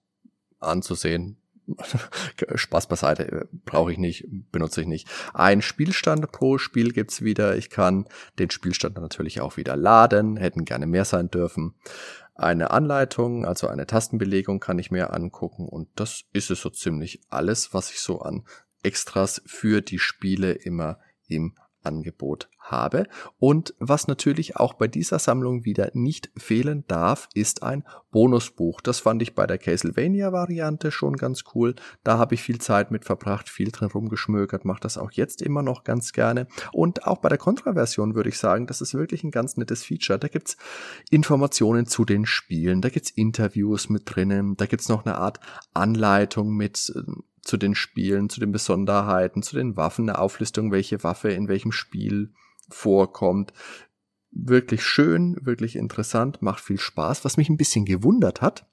anzusehen. 0.59 1.39
Spaß 2.55 2.89
beiseite, 2.89 3.49
brauche 3.65 3.93
ich 3.93 3.99
nicht, 3.99 4.27
benutze 4.53 4.81
ich 4.83 4.87
nicht. 4.87 5.09
Ein 5.35 5.63
Spielstand 5.63 6.31
pro 6.33 6.59
Spiel 6.59 6.93
gibt's 6.93 7.23
wieder. 7.23 7.57
Ich 7.57 7.71
kann 7.71 8.07
den 8.39 8.51
Spielstand 8.51 8.97
natürlich 8.97 9.41
auch 9.41 9.57
wieder 9.57 9.77
laden, 9.77 10.37
hätten 10.37 10.65
gerne 10.65 10.87
mehr 10.87 11.05
sein 11.05 11.31
dürfen. 11.31 11.75
Eine 12.35 12.71
Anleitung, 12.71 13.45
also 13.45 13.69
eine 13.69 13.87
Tastenbelegung 13.87 14.61
kann 14.61 14.79
ich 14.79 14.91
mir 14.91 15.13
angucken 15.13 15.69
und 15.69 15.89
das 15.97 16.23
ist 16.33 16.51
es 16.51 16.63
so 16.63 16.71
ziemlich 16.71 17.21
alles, 17.29 17.75
was 17.75 17.91
ich 17.91 18.01
so 18.01 18.21
an 18.21 18.45
Extras 18.83 19.43
für 19.45 19.83
die 19.83 19.99
Spiele 19.99 20.53
immer 20.53 20.99
im 21.29 21.55
Angebot 21.83 22.49
habe. 22.59 23.07
Und 23.38 23.75
was 23.79 24.07
natürlich 24.07 24.57
auch 24.57 24.75
bei 24.75 24.88
dieser 24.88 25.19
Sammlung 25.19 25.64
wieder 25.64 25.90
nicht 25.95 26.31
fehlen 26.37 26.85
darf, 26.87 27.29
ist 27.35 27.62
ein 27.62 27.85
Bonusbuch. 28.11 28.81
Das 28.81 29.01
fand 29.01 29.23
ich 29.23 29.35
bei 29.35 29.47
der 29.47 29.59
Castlevania-Variante 29.59 30.90
schon 30.90 31.16
ganz 31.16 31.45
cool. 31.55 31.75
Da 32.05 32.19
habe 32.19 32.35
ich 32.35 32.43
viel 32.43 32.61
Zeit 32.61 32.90
mit 32.90 33.05
verbracht, 33.05 33.49
viel 33.49 33.71
drin 33.71 33.90
rumgeschmökert, 33.90 34.64
mache 34.64 34.81
das 34.81 34.99
auch 34.99 35.12
jetzt 35.12 35.43
immer 35.43 35.62
noch 35.62 35.85
ganz 35.85 36.12
gerne. 36.12 36.47
Und 36.73 37.07
auch 37.07 37.19
bei 37.19 37.29
der 37.29 37.38
Contra-Version 37.38 38.14
würde 38.14 38.29
ich 38.29 38.38
sagen, 38.38 38.66
das 38.66 38.81
ist 38.81 38.95
wirklich 38.95 39.25
ein 39.25 39.31
ganz 39.31 39.57
nettes 39.57 39.85
Feature. 39.85 40.19
Da 40.19 40.29
gibt's 40.29 40.57
Informationen 41.11 41.87
zu 41.87 42.05
den 42.05 42.27
Spielen, 42.27 42.81
da 42.81 42.88
gibt's 42.88 43.11
Interviews 43.11 43.88
mit 43.88 44.03
drinnen, 44.07 44.57
da 44.57 44.66
gibt's 44.66 44.88
noch 44.88 45.05
eine 45.05 45.16
Art 45.16 45.40
Anleitung 45.73 46.55
mit 46.55 46.93
äh, 46.95 47.03
zu 47.42 47.57
den 47.57 47.74
Spielen, 47.74 48.29
zu 48.29 48.40
den 48.40 48.53
Besonderheiten, 48.53 49.42
zu 49.42 49.57
den 49.57 49.76
Waffen, 49.76 50.09
eine 50.09 50.18
Auflistung, 50.18 50.72
welche 50.72 51.03
Waffe 51.03 51.31
in 51.31 51.48
welchem 51.48 51.72
Spiel 51.72 52.33
vorkommt. 52.68 53.53
Wirklich 54.31 54.85
schön, 54.85 55.37
wirklich 55.40 55.76
interessant, 55.76 56.42
macht 56.42 56.62
viel 56.62 56.79
Spaß. 56.79 57.24
Was 57.24 57.37
mich 57.37 57.48
ein 57.48 57.57
bisschen 57.57 57.85
gewundert 57.85 58.40
hat, 58.40 58.66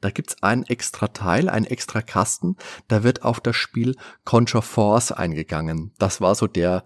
da 0.00 0.10
gibt's 0.10 0.42
einen 0.42 0.64
extra 0.64 1.08
Teil, 1.08 1.48
einen 1.48 1.66
extra 1.66 2.02
Kasten, 2.02 2.56
da 2.88 3.02
wird 3.02 3.22
auf 3.22 3.40
das 3.40 3.56
Spiel 3.56 3.96
Contra 4.24 4.62
Force 4.62 5.12
eingegangen. 5.12 5.92
Das 5.98 6.20
war 6.20 6.34
so 6.34 6.46
der 6.46 6.84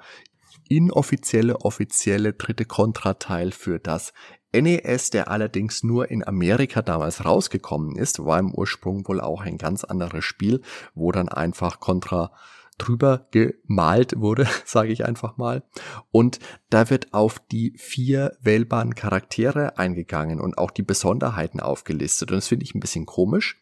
inoffizielle, 0.69 1.61
offizielle 1.61 2.33
dritte 2.33 2.65
Contra-Teil 2.65 3.53
für 3.53 3.79
das 3.79 4.13
NES, 4.55 5.11
der 5.11 5.31
allerdings 5.31 5.83
nur 5.83 6.11
in 6.11 6.27
Amerika 6.27 6.83
damals 6.83 7.25
rausgekommen 7.25 7.97
ist, 7.97 8.25
war 8.25 8.39
im 8.39 8.55
Ursprung 8.55 9.07
wohl 9.09 9.21
auch 9.21 9.43
ein 9.43 9.59
ganz 9.59 9.85
anderes 9.85 10.25
Spiel, 10.25 10.63
wo 10.95 11.13
dann 11.13 11.29
einfach 11.29 11.81
Contra 11.81 12.33
drüber 12.79 13.29
gemalt 13.31 14.19
wurde, 14.19 14.49
sage 14.65 14.93
ich 14.93 15.05
einfach 15.05 15.37
mal. 15.37 15.63
Und 16.11 16.39
da 16.71 16.91
wird 16.91 17.13
auf 17.15 17.39
die 17.39 17.75
vier 17.77 18.37
wählbaren 18.41 18.95
Charaktere 18.95 19.79
eingegangen 19.79 20.41
und 20.41 20.59
auch 20.59 20.71
die 20.71 20.83
Besonderheiten 20.83 21.61
aufgelistet. 21.61 22.31
Und 22.31 22.37
das 22.37 22.49
finde 22.49 22.65
ich 22.65 22.75
ein 22.75 22.81
bisschen 22.81 23.07
komisch, 23.07 23.61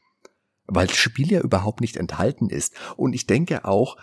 weil 0.66 0.87
das 0.87 0.96
Spiel 0.96 1.31
ja 1.31 1.40
überhaupt 1.40 1.81
nicht 1.81 1.96
enthalten 1.96 2.48
ist. 2.48 2.74
Und 2.96 3.14
ich 3.14 3.26
denke 3.26 3.64
auch, 3.64 3.96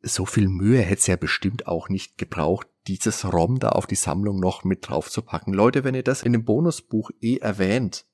so 0.00 0.26
viel 0.26 0.48
Mühe 0.48 0.80
hätte 0.80 1.00
es 1.00 1.06
ja 1.06 1.16
bestimmt 1.16 1.66
auch 1.66 1.88
nicht 1.88 2.18
gebraucht, 2.18 2.68
dieses 2.88 3.30
ROM 3.30 3.58
da 3.58 3.70
auf 3.70 3.86
die 3.86 3.94
Sammlung 3.94 4.40
noch 4.40 4.64
mit 4.64 4.88
drauf 4.88 5.10
zu 5.10 5.22
packen. 5.22 5.52
Leute, 5.52 5.84
wenn 5.84 5.94
ihr 5.94 6.02
das 6.02 6.22
in 6.22 6.32
dem 6.32 6.44
Bonusbuch 6.44 7.10
eh 7.20 7.36
erwähnt, 7.36 8.06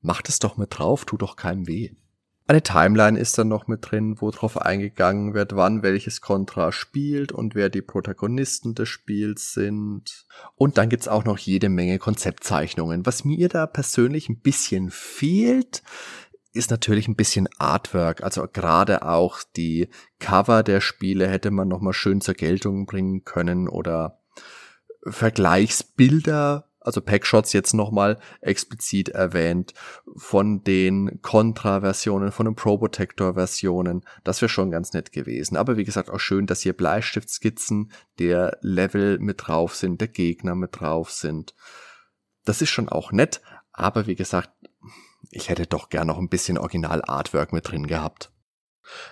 macht 0.00 0.28
es 0.28 0.38
doch 0.38 0.56
mit 0.56 0.78
drauf, 0.78 1.04
tut 1.04 1.22
doch 1.22 1.36
keinem 1.36 1.66
weh. 1.66 1.90
Eine 2.50 2.62
Timeline 2.62 3.16
ist 3.16 3.38
dann 3.38 3.46
noch 3.46 3.68
mit 3.68 3.88
drin, 3.88 4.20
wo 4.20 4.32
drauf 4.32 4.60
eingegangen 4.60 5.34
wird, 5.34 5.54
wann 5.54 5.84
welches 5.84 6.20
Contra 6.20 6.72
spielt 6.72 7.30
und 7.30 7.54
wer 7.54 7.68
die 7.68 7.80
Protagonisten 7.80 8.74
des 8.74 8.88
Spiels 8.88 9.52
sind. 9.52 10.26
Und 10.56 10.76
dann 10.76 10.88
gibt's 10.88 11.06
auch 11.06 11.24
noch 11.24 11.38
jede 11.38 11.68
Menge 11.68 12.00
Konzeptzeichnungen. 12.00 13.06
Was 13.06 13.24
mir 13.24 13.48
da 13.48 13.68
persönlich 13.68 14.28
ein 14.28 14.40
bisschen 14.40 14.90
fehlt, 14.90 15.84
ist 16.52 16.70
natürlich 16.70 17.08
ein 17.08 17.16
bisschen 17.16 17.48
Artwork. 17.58 18.22
Also 18.22 18.46
gerade 18.52 19.06
auch 19.06 19.40
die 19.56 19.88
Cover 20.18 20.62
der 20.62 20.80
Spiele 20.80 21.28
hätte 21.28 21.50
man 21.50 21.68
noch 21.68 21.80
mal 21.80 21.92
schön 21.92 22.20
zur 22.20 22.34
Geltung 22.34 22.86
bringen 22.86 23.24
können 23.24 23.68
oder 23.68 24.20
Vergleichsbilder, 25.06 26.66
also 26.80 27.00
Packshots 27.00 27.52
jetzt 27.52 27.74
noch 27.74 27.90
mal 27.90 28.18
explizit 28.40 29.10
erwähnt 29.10 29.74
von 30.16 30.64
den 30.64 31.20
Contra-Versionen, 31.22 32.32
von 32.32 32.46
den 32.46 32.56
Probotector-Versionen. 32.56 34.02
Das 34.24 34.40
wäre 34.40 34.48
schon 34.48 34.70
ganz 34.70 34.92
nett 34.92 35.12
gewesen. 35.12 35.56
Aber 35.56 35.76
wie 35.76 35.84
gesagt, 35.84 36.10
auch 36.10 36.20
schön, 36.20 36.46
dass 36.46 36.62
hier 36.62 36.72
Bleistiftskizzen 36.72 37.92
der 38.18 38.58
Level 38.62 39.18
mit 39.18 39.46
drauf 39.46 39.76
sind, 39.76 40.00
der 40.00 40.08
Gegner 40.08 40.54
mit 40.54 40.80
drauf 40.80 41.10
sind. 41.10 41.54
Das 42.44 42.62
ist 42.62 42.70
schon 42.70 42.88
auch 42.88 43.12
nett. 43.12 43.42
Aber 43.72 44.06
wie 44.06 44.16
gesagt, 44.16 44.50
ich 45.30 45.48
hätte 45.48 45.66
doch 45.66 45.88
gern 45.88 46.06
noch 46.06 46.18
ein 46.18 46.28
bisschen 46.28 46.58
Original-Artwork 46.58 47.52
mit 47.52 47.70
drin 47.70 47.86
gehabt. 47.86 48.30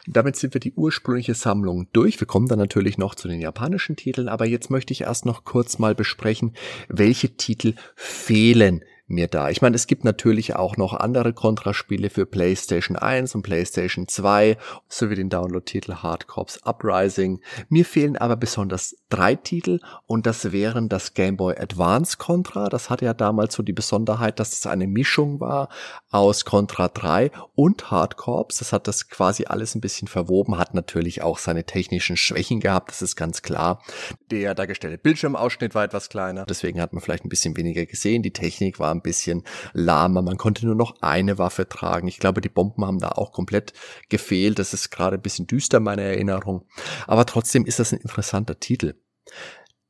Damit 0.07 0.37
sind 0.37 0.55
wir 0.55 0.61
die 0.61 0.73
ursprüngliche 0.73 1.35
Sammlung 1.35 1.89
durch. 1.93 2.19
Wir 2.19 2.27
kommen 2.27 2.49
dann 2.49 2.59
natürlich 2.59 2.99
noch 2.99 3.15
zu 3.15 3.29
den 3.29 3.41
japanischen 3.41 3.97
Titeln, 3.97 4.29
aber 4.29 4.47
jetzt 4.47 4.71
möchte 4.71 4.93
ich 4.93 5.03
erst 5.03 5.25
noch 5.25 5.45
kurz 5.45 5.79
mal 5.79 5.95
besprechen, 5.95 6.55
welche 6.89 7.37
Titel 7.37 7.75
fehlen 7.95 8.83
mir 9.09 9.27
da. 9.27 9.49
Ich 9.49 9.63
meine, 9.63 9.75
es 9.75 9.87
gibt 9.87 10.05
natürlich 10.05 10.55
auch 10.55 10.77
noch 10.77 10.93
andere 10.93 11.33
Contra-Spiele 11.33 12.11
für 12.11 12.27
PlayStation 12.27 12.97
1 12.97 13.35
und 13.35 13.43
PlayStation 13.43 14.07
2 14.07 14.57
sowie 14.89 15.15
den 15.15 15.31
Download-Titel 15.31 15.95
Hard 15.95 16.27
Corps 16.27 16.61
Uprising. 16.65 17.41
Mir 17.69 17.85
fehlen 17.85 18.17
aber 18.17 18.37
besonders 18.37 18.97
drei 19.09 19.35
Titel 19.35 19.81
und 20.07 20.27
das 20.27 20.53
wären 20.53 20.89
das 20.89 21.15
Game 21.15 21.37
Boy 21.37 21.57
Advance 21.59 22.19
Contra. 22.19 22.69
Das 22.69 22.91
hatte 22.91 23.07
ja 23.07 23.15
damals 23.15 23.55
so 23.55 23.63
die 23.63 23.73
Besonderheit, 23.73 24.39
dass 24.39 24.53
es 24.53 24.67
eine 24.67 24.87
Mischung 24.87 25.41
war 25.41 25.69
aus 26.11 26.45
Contra 26.45 26.89
3 26.89 27.31
und 27.55 27.91
Hard 27.91 28.17
Corps. 28.17 28.59
Das 28.59 28.73
hat 28.73 28.87
das 28.87 29.09
quasi 29.09 29.47
alles 29.47 29.75
ein 29.75 29.81
bisschen 29.81 30.09
verwoben, 30.09 30.59
hat 30.59 30.75
natürlich 30.75 31.23
auch 31.23 31.39
seine 31.39 31.65
technischen 31.65 32.17
Schwächen 32.17 32.61
gehabt, 32.61 32.91
das 32.91 33.03
ist 33.03 33.17
ganz 33.17 33.43
klar. 33.43 33.83
Der 34.31 34.55
dargestellte 34.55 34.99
Bildschirmausschnitt 34.99 35.75
war 35.75 35.85
etwas 35.85 36.09
kleiner, 36.09 36.45
deswegen 36.45 36.81
hat 36.81 36.93
man 36.93 37.01
vielleicht 37.01 37.25
ein 37.25 37.31
bisschen 37.31 37.57
weniger 37.57 37.87
gesehen. 37.87 38.23
Die 38.23 38.33
Technik 38.33 38.79
war 38.79 38.98
ein 38.99 39.03
bisschen 39.03 39.45
lahmer. 39.73 40.23
Man 40.23 40.37
konnte 40.37 40.67
nur 40.67 40.75
noch 40.75 41.01
eine 41.01 41.39
Waffe 41.39 41.69
tragen. 41.69 42.09
Ich 42.09 42.19
glaube, 42.19 42.41
die 42.41 42.49
Bomben 42.49 42.85
haben 42.85 42.99
da 42.99 43.11
auch 43.11 43.33
komplett 43.33 43.73
gefehlt. 44.09 44.59
Das 44.59 44.75
ist 44.75 44.91
gerade 44.91 45.17
ein 45.17 45.23
bisschen 45.23 45.47
düster, 45.47 45.81
meine 45.81 46.03
Erinnerung. 46.03 46.67
Aber 47.07 47.27
trotzdem 47.27 47.65
ist 47.65 47.79
das 47.79 47.93
ein 47.93 48.01
interessanter 48.01 48.59
Titel. 48.61 48.95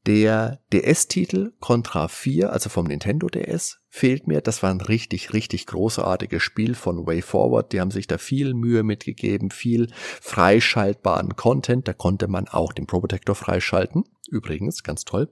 Der 0.06 0.60
DS-Titel 0.72 1.52
Contra 1.60 2.08
4, 2.08 2.50
also 2.50 2.70
vom 2.70 2.86
Nintendo 2.86 3.26
DS, 3.28 3.80
fehlt 3.90 4.26
mir. 4.26 4.40
Das 4.40 4.62
war 4.62 4.70
ein 4.70 4.80
richtig, 4.80 5.34
richtig 5.34 5.66
großartiges 5.66 6.42
Spiel 6.42 6.74
von 6.74 7.06
Way 7.06 7.20
Forward. 7.20 7.72
Die 7.72 7.80
haben 7.80 7.90
sich 7.90 8.06
da 8.06 8.16
viel 8.16 8.54
Mühe 8.54 8.84
mitgegeben, 8.84 9.50
viel 9.50 9.90
freischaltbaren 10.22 11.36
Content. 11.36 11.88
Da 11.88 11.92
konnte 11.92 12.26
man 12.28 12.48
auch 12.48 12.72
den 12.72 12.86
Pro 12.86 13.00
Protector 13.00 13.34
freischalten. 13.34 14.04
Übrigens, 14.30 14.82
ganz 14.82 15.04
toll. 15.04 15.28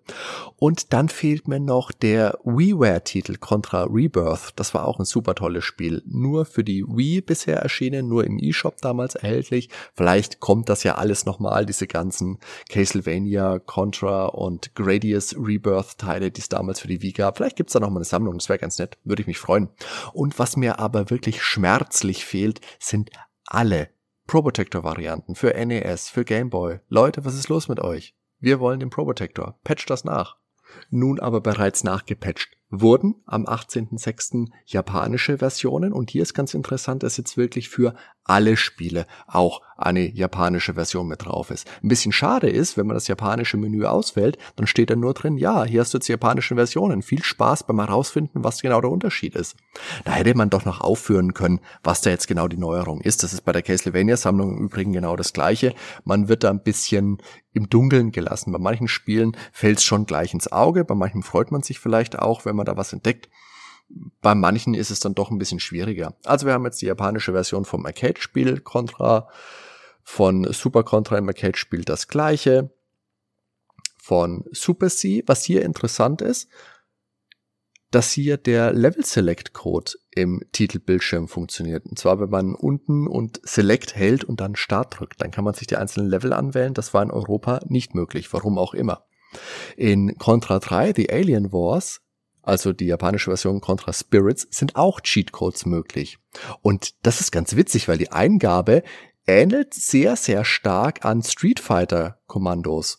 Und 0.57 0.93
dann 0.93 1.09
fehlt 1.09 1.49
mir 1.49 1.61
noch 1.61 1.93
der 1.93 2.39
WiiWare-Titel 2.45 3.37
Contra 3.37 3.85
Rebirth. 3.85 4.53
Das 4.57 4.73
war 4.73 4.87
auch 4.87 4.99
ein 4.99 5.05
super 5.05 5.35
tolles 5.35 5.65
Spiel. 5.65 6.03
Nur 6.07 6.47
für 6.47 6.65
die 6.65 6.83
Wii 6.83 7.21
bisher 7.21 7.59
erschienen, 7.59 8.09
nur 8.09 8.25
im 8.25 8.39
eShop 8.39 8.79
damals 8.81 9.15
erhältlich. 9.15 9.69
Vielleicht 9.95 10.41
kommt 10.41 10.69
das 10.69 10.83
ja 10.83 10.95
alles 10.95 11.27
nochmal, 11.27 11.67
diese 11.67 11.87
ganzen 11.87 12.39
Castlevania, 12.71 13.59
Contra 13.59 14.27
und 14.27 14.75
Gradius 14.75 15.37
Rebirth-Teile, 15.37 16.31
die 16.31 16.41
es 16.41 16.49
damals 16.49 16.81
für 16.81 16.89
die 16.89 17.03
Wii 17.03 17.13
gab. 17.13 17.37
Vielleicht 17.37 17.57
gibt's 17.57 17.75
da 17.75 17.81
nochmal 17.81 17.99
eine 17.99 18.05
Sammlung, 18.05 18.39
das 18.39 18.49
wäre 18.49 18.59
ganz 18.59 18.79
nett, 18.79 18.99
würde 19.05 19.21
ich 19.23 19.27
mich 19.27 19.39
freuen. 19.39 19.69
Und 20.13 20.39
was 20.39 20.57
mir 20.57 20.79
aber 20.79 21.11
wirklich 21.11 21.43
schmerzlich 21.43 22.25
fehlt, 22.25 22.61
sind 22.79 23.11
alle 23.47 23.91
Pro 24.27 24.43
Protector 24.43 24.83
Varianten 24.83 25.35
für 25.37 25.55
NES, 25.55 26.09
für 26.09 26.25
Game 26.25 26.51
Boy. 26.51 26.81
Leute, 26.89 27.25
was 27.25 27.35
ist 27.35 27.49
los 27.49 27.69
mit 27.69 27.79
euch? 27.79 28.15
Wir 28.39 28.61
wollen 28.61 28.81
den 28.81 28.91
Probotector. 28.91 29.59
Patch 29.65 29.87
das 29.87 30.05
nach. 30.05 30.37
Nun 30.91 31.21
aber 31.21 31.41
bereits 31.41 31.85
nachgepatcht 31.85 32.57
wurden 32.71 33.15
am 33.27 33.45
18.06. 33.45 34.49
japanische 34.67 35.39
Versionen 35.39 35.93
und 35.93 36.11
hier 36.11 36.23
ist 36.23 36.35
ganz 36.35 36.55
interessant, 36.55 37.03
dass 37.03 37.17
jetzt 37.17 37.37
wirklich 37.37 37.69
für 37.69 37.95
alle 38.25 38.57
Spiele 38.57 39.07
auch 39.27 39.63
eine 39.77 40.11
japanische 40.11 40.75
Version 40.75 41.07
mit 41.07 41.25
drauf 41.25 41.51
ist. 41.51 41.69
Ein 41.83 41.89
bisschen 41.89 42.13
schade 42.13 42.49
ist, 42.49 42.77
wenn 42.77 42.87
man 42.87 42.95
das 42.95 43.09
japanische 43.09 43.57
Menü 43.57 43.85
auswählt, 43.85 44.39
dann 44.57 44.67
steht 44.67 44.91
da 44.91 44.97
nur 44.97 45.15
drin, 45.15 45.37
ja, 45.37 45.65
hier 45.65 45.81
hast 45.81 45.95
du 45.95 45.99
jetzt 45.99 46.09
die 46.09 46.13
japanischen 46.13 46.57
Versionen. 46.57 47.03
Viel 47.03 47.23
Spaß 47.23 47.67
beim 47.67 47.79
herausfinden, 47.79 48.43
was 48.43 48.63
genau 48.63 48.81
der 48.81 48.91
Unterschied 48.91 49.37
ist. 49.37 49.57
Da 50.05 50.13
hätte 50.13 50.35
man 50.35 50.51
doch 50.51 50.65
noch 50.65 50.81
aufführen 50.81 51.35
können, 51.35 51.61
was 51.85 52.01
da 52.01 52.11
jetzt 52.11 52.27
genau 52.27 52.49
die 52.49 52.57
Neuerung 52.57 53.01
ist. 53.01 53.23
Das 53.23 53.33
ist 53.33 53.43
bei 53.43 53.53
der 53.53 53.63
Castlevania-Sammlung 53.63 54.57
im 54.57 54.65
Übrigen 54.65 54.93
genau 54.93 55.15
das 55.15 55.33
Gleiche. 55.33 55.75
Man 56.05 56.29
wird 56.29 56.43
da 56.43 56.51
ein 56.51 56.63
bisschen 56.63 57.19
im 57.53 57.69
Dunkeln 57.69 58.13
gelassen. 58.13 58.53
Bei 58.53 58.59
manchen 58.59 58.89
Spielen 58.89 59.37
fällt 59.53 59.79
es 59.79 59.85
schon 59.85 60.07
gleich 60.07 60.35
ins 60.35 60.51
Auge, 60.53 60.85
bei 60.85 60.95
manchen 60.95 61.23
freut 61.23 61.51
man 61.51 61.63
sich 61.63 61.81
vielleicht 61.81 62.19
auch, 62.19 62.45
wenn 62.45 62.56
man 62.57 62.67
da 62.67 62.77
was 62.77 62.93
entdeckt. 62.93 63.29
Bei 64.21 64.35
manchen 64.35 64.75
ist 64.75 64.91
es 64.91 65.01
dann 65.01 65.15
doch 65.15 65.31
ein 65.31 65.39
bisschen 65.39 65.61
schwieriger. 65.61 66.17
Also 66.25 66.47
wir 66.47 66.53
haben 66.53 66.65
jetzt 66.65 66.83
die 66.83 66.87
japanische 66.87 67.33
Version 67.33 67.65
vom 67.65 67.87
Arcade-Spiel 67.87 68.61
Contra. 68.61 69.29
Von 70.03 70.53
Super 70.53 70.85
Contra 70.85 71.19
im 71.19 71.29
Arcade-Spiel 71.29 71.85
das 71.85 72.09
gleiche. 72.09 72.71
Von 73.99 74.45
Super 74.53 74.89
C, 74.89 75.23
was 75.27 75.45
hier 75.45 75.63
interessant 75.65 76.23
ist, 76.23 76.49
dass 77.91 78.13
hier 78.13 78.37
der 78.37 78.73
Level 78.73 79.05
Select 79.05 79.53
Code 79.53 79.93
im 80.11 80.43
Titelbildschirm 80.53 81.29
funktioniert. 81.29 81.87
Und 81.87 81.99
zwar, 81.99 82.21
wenn 82.21 82.31
man 82.31 82.55
unten 82.55 83.07
und 83.07 83.41
Select 83.45 83.95
hält 83.95 84.25
und 84.25 84.41
dann 84.41 84.57
Start 84.57 84.99
drückt, 84.99 85.21
dann 85.21 85.31
kann 85.31 85.45
man 85.45 85.55
sich 85.55 85.67
die 85.67 85.77
einzelnen 85.77 86.09
Level 86.09 86.33
anwählen. 86.33 86.75
Das 86.75 86.95
war 86.95 87.03
in 87.03 87.11
Europa 87.11 87.61
nicht 87.67 87.95
möglich, 87.95 88.33
warum 88.33 88.59
auch 88.59 88.75
immer. 88.75 89.07
In 89.77 90.19
Contra 90.19 90.59
3, 90.59 90.95
The 90.95 91.11
Alien 91.11 91.53
Wars, 91.53 92.01
also 92.47 92.73
die 92.73 92.87
japanische 92.87 93.31
Version 93.31 93.61
Contra 93.61 93.93
Spirits, 93.93 94.47
sind 94.51 94.77
auch 94.77 95.01
Cheatcodes 95.01 95.67
möglich. 95.67 96.19
Und 96.63 96.95
das 97.03 97.21
ist 97.21 97.33
ganz 97.33 97.57
witzig, 97.57 97.89
weil 97.89 97.99
die 97.99 98.13
Eingabe 98.13 98.83
ähnelt 99.27 99.75
sehr, 99.75 100.17
sehr 100.17 100.45
stark 100.45 101.05
an 101.05 101.23
Street 101.23 101.61
Fighter 101.61 102.21
Kommandos. 102.27 102.99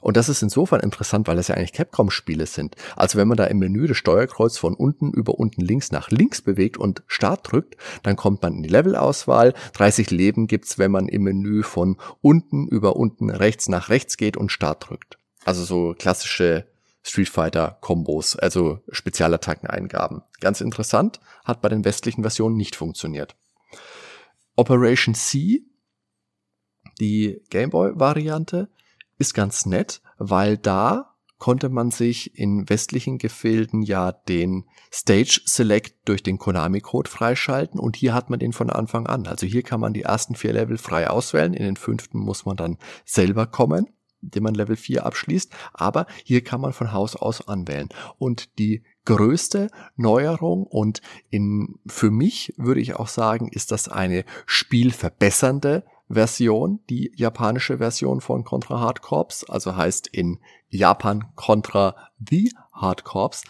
Und 0.00 0.18
das 0.18 0.28
ist 0.28 0.42
insofern 0.42 0.80
interessant, 0.80 1.26
weil 1.26 1.36
das 1.36 1.48
ja 1.48 1.54
eigentlich 1.54 1.72
Capcom-Spiele 1.72 2.44
sind. 2.44 2.76
Also 2.94 3.18
wenn 3.18 3.26
man 3.26 3.38
da 3.38 3.46
im 3.46 3.58
Menü 3.58 3.86
das 3.86 3.96
Steuerkreuz 3.96 4.58
von 4.58 4.74
unten 4.74 5.10
über 5.12 5.38
unten 5.38 5.62
links 5.62 5.92
nach 5.92 6.10
links 6.10 6.42
bewegt 6.42 6.76
und 6.76 7.02
Start 7.06 7.50
drückt, 7.50 7.78
dann 8.02 8.14
kommt 8.14 8.42
man 8.42 8.54
in 8.56 8.62
die 8.62 8.68
Levelauswahl. 8.68 9.54
30 9.72 10.10
Leben 10.10 10.46
gibt's, 10.46 10.78
wenn 10.78 10.90
man 10.90 11.08
im 11.08 11.22
Menü 11.22 11.62
von 11.62 11.96
unten 12.20 12.68
über 12.68 12.96
unten 12.96 13.30
rechts 13.30 13.68
nach 13.68 13.88
rechts 13.88 14.18
geht 14.18 14.36
und 14.36 14.52
Start 14.52 14.90
drückt. 14.90 15.18
Also 15.46 15.64
so 15.64 15.94
klassische 15.98 16.66
Street 17.04 17.28
Fighter 17.28 17.76
Kombos, 17.80 18.34
also 18.34 18.80
Spezialattackeneingaben. 18.88 20.22
Ganz 20.40 20.60
interessant, 20.60 21.20
hat 21.44 21.60
bei 21.60 21.68
den 21.68 21.84
westlichen 21.84 22.22
Versionen 22.22 22.56
nicht 22.56 22.76
funktioniert. 22.76 23.36
Operation 24.56 25.14
C, 25.14 25.62
die 26.98 27.42
Gameboy 27.50 27.92
Variante, 27.94 28.70
ist 29.18 29.34
ganz 29.34 29.66
nett, 29.66 30.00
weil 30.16 30.56
da 30.56 31.14
konnte 31.38 31.68
man 31.68 31.90
sich 31.90 32.38
in 32.38 32.70
westlichen 32.70 33.18
Gefilden 33.18 33.82
ja 33.82 34.12
den 34.12 34.64
Stage 34.90 35.42
Select 35.44 36.08
durch 36.08 36.22
den 36.22 36.38
Konami 36.38 36.80
Code 36.80 37.10
freischalten 37.10 37.78
und 37.78 37.96
hier 37.96 38.14
hat 38.14 38.30
man 38.30 38.38
den 38.38 38.52
von 38.54 38.70
Anfang 38.70 39.06
an. 39.06 39.26
Also 39.26 39.46
hier 39.46 39.62
kann 39.62 39.80
man 39.80 39.92
die 39.92 40.02
ersten 40.02 40.36
vier 40.36 40.54
Level 40.54 40.78
frei 40.78 41.10
auswählen, 41.10 41.52
in 41.52 41.64
den 41.64 41.76
fünften 41.76 42.18
muss 42.18 42.46
man 42.46 42.56
dann 42.56 42.78
selber 43.04 43.46
kommen 43.46 43.93
indem 44.24 44.44
man 44.44 44.54
Level 44.54 44.76
4 44.76 45.06
abschließt, 45.06 45.52
aber 45.72 46.06
hier 46.24 46.42
kann 46.42 46.60
man 46.60 46.72
von 46.72 46.92
Haus 46.92 47.16
aus 47.16 47.46
anwählen. 47.46 47.88
Und 48.18 48.58
die 48.58 48.82
größte 49.04 49.68
Neuerung 49.96 50.64
und 50.64 51.02
in, 51.30 51.78
für 51.86 52.10
mich 52.10 52.54
würde 52.56 52.80
ich 52.80 52.96
auch 52.96 53.08
sagen, 53.08 53.48
ist 53.48 53.70
das 53.70 53.88
eine 53.88 54.24
spielverbessernde 54.46 55.84
Version, 56.08 56.80
die 56.90 57.12
japanische 57.16 57.78
Version 57.78 58.20
von 58.20 58.44
Contra 58.44 58.80
Hard 58.80 59.02
Corps, 59.02 59.44
also 59.48 59.76
heißt 59.76 60.06
in 60.08 60.38
Japan 60.68 61.24
Contra 61.34 61.96
The 62.28 62.52
Hard 62.72 63.04
Corps. 63.04 63.42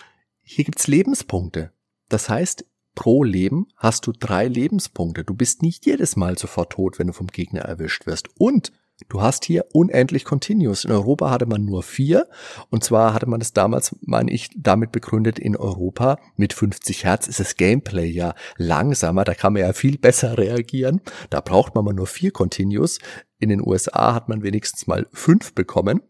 Hier 0.43 0.65
gibt's 0.65 0.87
Lebenspunkte. 0.87 1.73
Das 2.09 2.29
heißt, 2.29 2.65
pro 2.95 3.25
Leben 3.25 3.67
hast 3.77 4.07
du 4.07 4.13
drei 4.13 4.47
Lebenspunkte. 4.47 5.25
Du 5.25 5.35
bist 5.35 5.63
nicht 5.63 5.87
jedes 5.87 6.17
Mal 6.17 6.39
sofort 6.39 6.73
tot, 6.73 6.99
wenn 6.99 7.09
du 7.09 7.13
vom 7.13 7.27
Gegner 7.27 7.63
erwischt 7.63 8.07
wirst. 8.07 8.29
Und 8.39 8.73
Du 9.09 9.21
hast 9.21 9.45
hier 9.45 9.67
unendlich 9.73 10.25
Continuous. 10.25 10.85
In 10.85 10.93
Europa 10.93 11.31
hatte 11.31 11.47
man 11.47 11.65
nur 11.65 11.83
vier. 11.83 12.29
Und 12.71 12.85
zwar 12.85 13.13
hatte 13.13 13.29
man 13.29 13.41
es 13.41 13.53
damals, 13.53 13.97
meine 14.03 14.31
ich, 14.31 14.51
damit 14.57 14.93
begründet, 14.93 15.39
in 15.39 15.57
Europa 15.57 16.19
mit 16.37 16.53
50 16.53 17.05
Hertz 17.05 17.27
ist 17.27 17.41
das 17.41 17.57
Gameplay 17.57 18.07
ja 18.07 18.35
langsamer. 18.57 19.25
Da 19.25 19.35
kann 19.35 19.53
man 19.53 19.63
ja 19.63 19.73
viel 19.73 19.99
besser 20.05 20.39
reagieren. 20.39 21.01
Da 21.31 21.41
braucht 21.41 21.75
man 21.75 21.85
mal 21.85 21.95
nur 21.95 22.07
vier 22.07 22.31
Continuous. 22.31 22.99
In 23.39 23.49
den 23.49 23.67
USA 23.67 24.15
hat 24.15 24.29
man 24.29 24.43
wenigstens 24.43 24.87
mal 24.87 25.07
fünf 25.13 25.55
bekommen. 25.55 26.01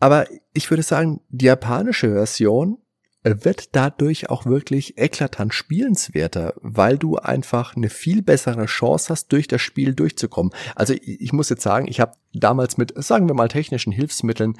Aber 0.00 0.26
ich 0.52 0.70
würde 0.70 0.82
sagen, 0.82 1.20
die 1.28 1.46
japanische 1.46 2.12
Version 2.12 2.78
wird 3.26 3.74
dadurch 3.74 4.30
auch 4.30 4.46
wirklich 4.46 4.98
eklatant 4.98 5.52
spielenswerter, 5.52 6.54
weil 6.60 6.98
du 6.98 7.16
einfach 7.16 7.76
eine 7.76 7.90
viel 7.90 8.22
bessere 8.22 8.66
Chance 8.66 9.08
hast, 9.10 9.32
durch 9.32 9.48
das 9.48 9.62
Spiel 9.62 9.94
durchzukommen. 9.94 10.52
Also 10.74 10.94
ich 11.02 11.32
muss 11.32 11.48
jetzt 11.48 11.62
sagen, 11.62 11.88
ich 11.88 12.00
habe 12.00 12.12
damals 12.32 12.76
mit, 12.76 12.92
sagen 13.02 13.28
wir 13.28 13.34
mal, 13.34 13.48
technischen 13.48 13.92
Hilfsmitteln 13.92 14.58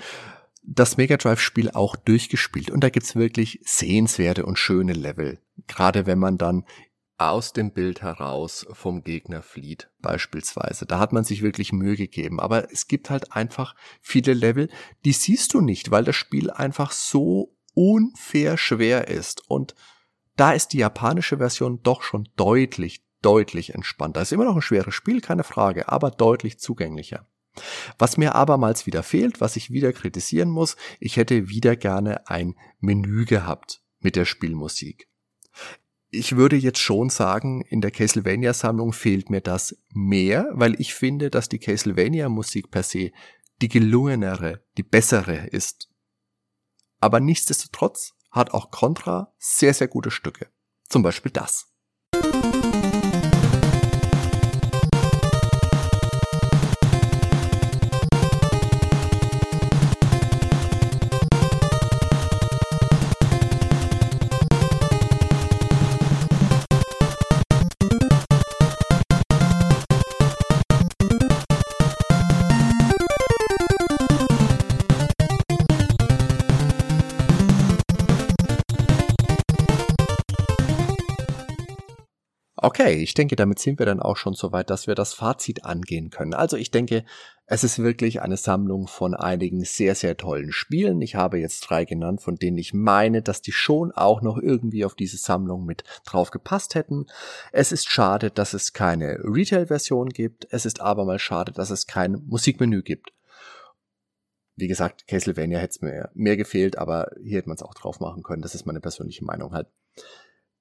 das 0.68 0.96
Mega 0.96 1.16
Drive-Spiel 1.16 1.70
auch 1.70 1.94
durchgespielt 1.94 2.72
und 2.72 2.82
da 2.82 2.90
gibt's 2.90 3.14
wirklich 3.14 3.60
sehenswerte 3.62 4.44
und 4.44 4.58
schöne 4.58 4.94
Level. 4.94 5.38
Gerade 5.68 6.06
wenn 6.06 6.18
man 6.18 6.38
dann 6.38 6.64
aus 7.18 7.52
dem 7.52 7.72
Bild 7.72 8.02
heraus 8.02 8.66
vom 8.72 9.02
Gegner 9.02 9.42
flieht, 9.42 9.88
beispielsweise. 10.02 10.84
Da 10.84 10.98
hat 10.98 11.12
man 11.12 11.24
sich 11.24 11.40
wirklich 11.40 11.72
Mühe 11.72 11.96
gegeben. 11.96 12.40
Aber 12.40 12.70
es 12.70 12.88
gibt 12.88 13.08
halt 13.08 13.32
einfach 13.32 13.74
viele 14.02 14.34
Level, 14.34 14.68
die 15.04 15.12
siehst 15.12 15.54
du 15.54 15.62
nicht, 15.62 15.90
weil 15.90 16.04
das 16.04 16.16
Spiel 16.16 16.50
einfach 16.50 16.92
so 16.92 17.55
unfair 17.76 18.56
schwer 18.56 19.08
ist. 19.08 19.48
Und 19.48 19.74
da 20.34 20.52
ist 20.52 20.68
die 20.68 20.78
japanische 20.78 21.38
Version 21.38 21.80
doch 21.82 22.02
schon 22.02 22.28
deutlich, 22.36 23.04
deutlich 23.22 23.74
entspannter. 23.74 24.22
Ist 24.22 24.32
immer 24.32 24.44
noch 24.44 24.56
ein 24.56 24.62
schweres 24.62 24.94
Spiel, 24.94 25.20
keine 25.20 25.44
Frage, 25.44 25.88
aber 25.88 26.10
deutlich 26.10 26.58
zugänglicher. 26.58 27.28
Was 27.98 28.16
mir 28.16 28.34
abermals 28.34 28.86
wieder 28.86 29.02
fehlt, 29.02 29.40
was 29.40 29.56
ich 29.56 29.70
wieder 29.70 29.92
kritisieren 29.92 30.50
muss, 30.50 30.76
ich 31.00 31.16
hätte 31.16 31.48
wieder 31.48 31.76
gerne 31.76 32.28
ein 32.28 32.54
Menü 32.80 33.24
gehabt 33.24 33.82
mit 34.00 34.16
der 34.16 34.24
Spielmusik. 34.24 35.08
Ich 36.10 36.36
würde 36.36 36.56
jetzt 36.56 36.78
schon 36.78 37.10
sagen, 37.10 37.62
in 37.62 37.80
der 37.80 37.90
Castlevania-Sammlung 37.90 38.92
fehlt 38.92 39.30
mir 39.30 39.40
das 39.40 39.76
mehr, 39.92 40.48
weil 40.52 40.80
ich 40.80 40.94
finde, 40.94 41.30
dass 41.30 41.48
die 41.48 41.58
Castlevania-Musik 41.58 42.70
per 42.70 42.82
se 42.82 43.10
die 43.60 43.68
gelungenere, 43.68 44.62
die 44.76 44.82
bessere 44.82 45.46
ist. 45.46 45.88
Aber 47.00 47.20
nichtsdestotrotz 47.20 48.14
hat 48.30 48.52
auch 48.52 48.70
Contra 48.70 49.34
sehr, 49.38 49.74
sehr 49.74 49.88
gute 49.88 50.10
Stücke. 50.10 50.50
Zum 50.88 51.02
Beispiel 51.02 51.32
das. 51.32 51.75
Okay, 82.66 82.94
ich 82.94 83.14
denke, 83.14 83.36
damit 83.36 83.60
sind 83.60 83.78
wir 83.78 83.86
dann 83.86 84.00
auch 84.00 84.16
schon 84.16 84.34
so 84.34 84.50
weit, 84.50 84.70
dass 84.70 84.88
wir 84.88 84.96
das 84.96 85.14
Fazit 85.14 85.64
angehen 85.64 86.10
können. 86.10 86.34
Also 86.34 86.56
ich 86.56 86.72
denke, 86.72 87.04
es 87.46 87.62
ist 87.62 87.78
wirklich 87.78 88.22
eine 88.22 88.36
Sammlung 88.36 88.88
von 88.88 89.14
einigen 89.14 89.62
sehr, 89.62 89.94
sehr 89.94 90.16
tollen 90.16 90.50
Spielen. 90.50 91.00
Ich 91.00 91.14
habe 91.14 91.38
jetzt 91.38 91.60
drei 91.60 91.84
genannt, 91.84 92.22
von 92.22 92.34
denen 92.34 92.58
ich 92.58 92.74
meine, 92.74 93.22
dass 93.22 93.40
die 93.40 93.52
schon 93.52 93.92
auch 93.92 94.20
noch 94.20 94.36
irgendwie 94.36 94.84
auf 94.84 94.96
diese 94.96 95.16
Sammlung 95.16 95.64
mit 95.64 95.84
drauf 96.04 96.32
gepasst 96.32 96.74
hätten. 96.74 97.06
Es 97.52 97.70
ist 97.70 97.88
schade, 97.88 98.32
dass 98.32 98.52
es 98.52 98.72
keine 98.72 99.20
Retail-Version 99.22 100.08
gibt. 100.08 100.48
Es 100.50 100.66
ist 100.66 100.80
aber 100.80 101.04
mal 101.04 101.20
schade, 101.20 101.52
dass 101.52 101.70
es 101.70 101.86
kein 101.86 102.20
Musikmenü 102.26 102.82
gibt. 102.82 103.12
Wie 104.56 104.66
gesagt, 104.66 105.06
Castlevania 105.06 105.60
hätte 105.60 105.70
es 105.70 105.82
mir 105.82 106.10
mehr 106.14 106.36
gefehlt, 106.36 106.78
aber 106.78 107.12
hier 107.22 107.38
hätte 107.38 107.48
man 107.48 107.54
es 107.54 107.62
auch 107.62 107.74
drauf 107.74 108.00
machen 108.00 108.24
können. 108.24 108.42
Das 108.42 108.56
ist 108.56 108.66
meine 108.66 108.80
persönliche 108.80 109.24
Meinung 109.24 109.52
halt. 109.52 109.68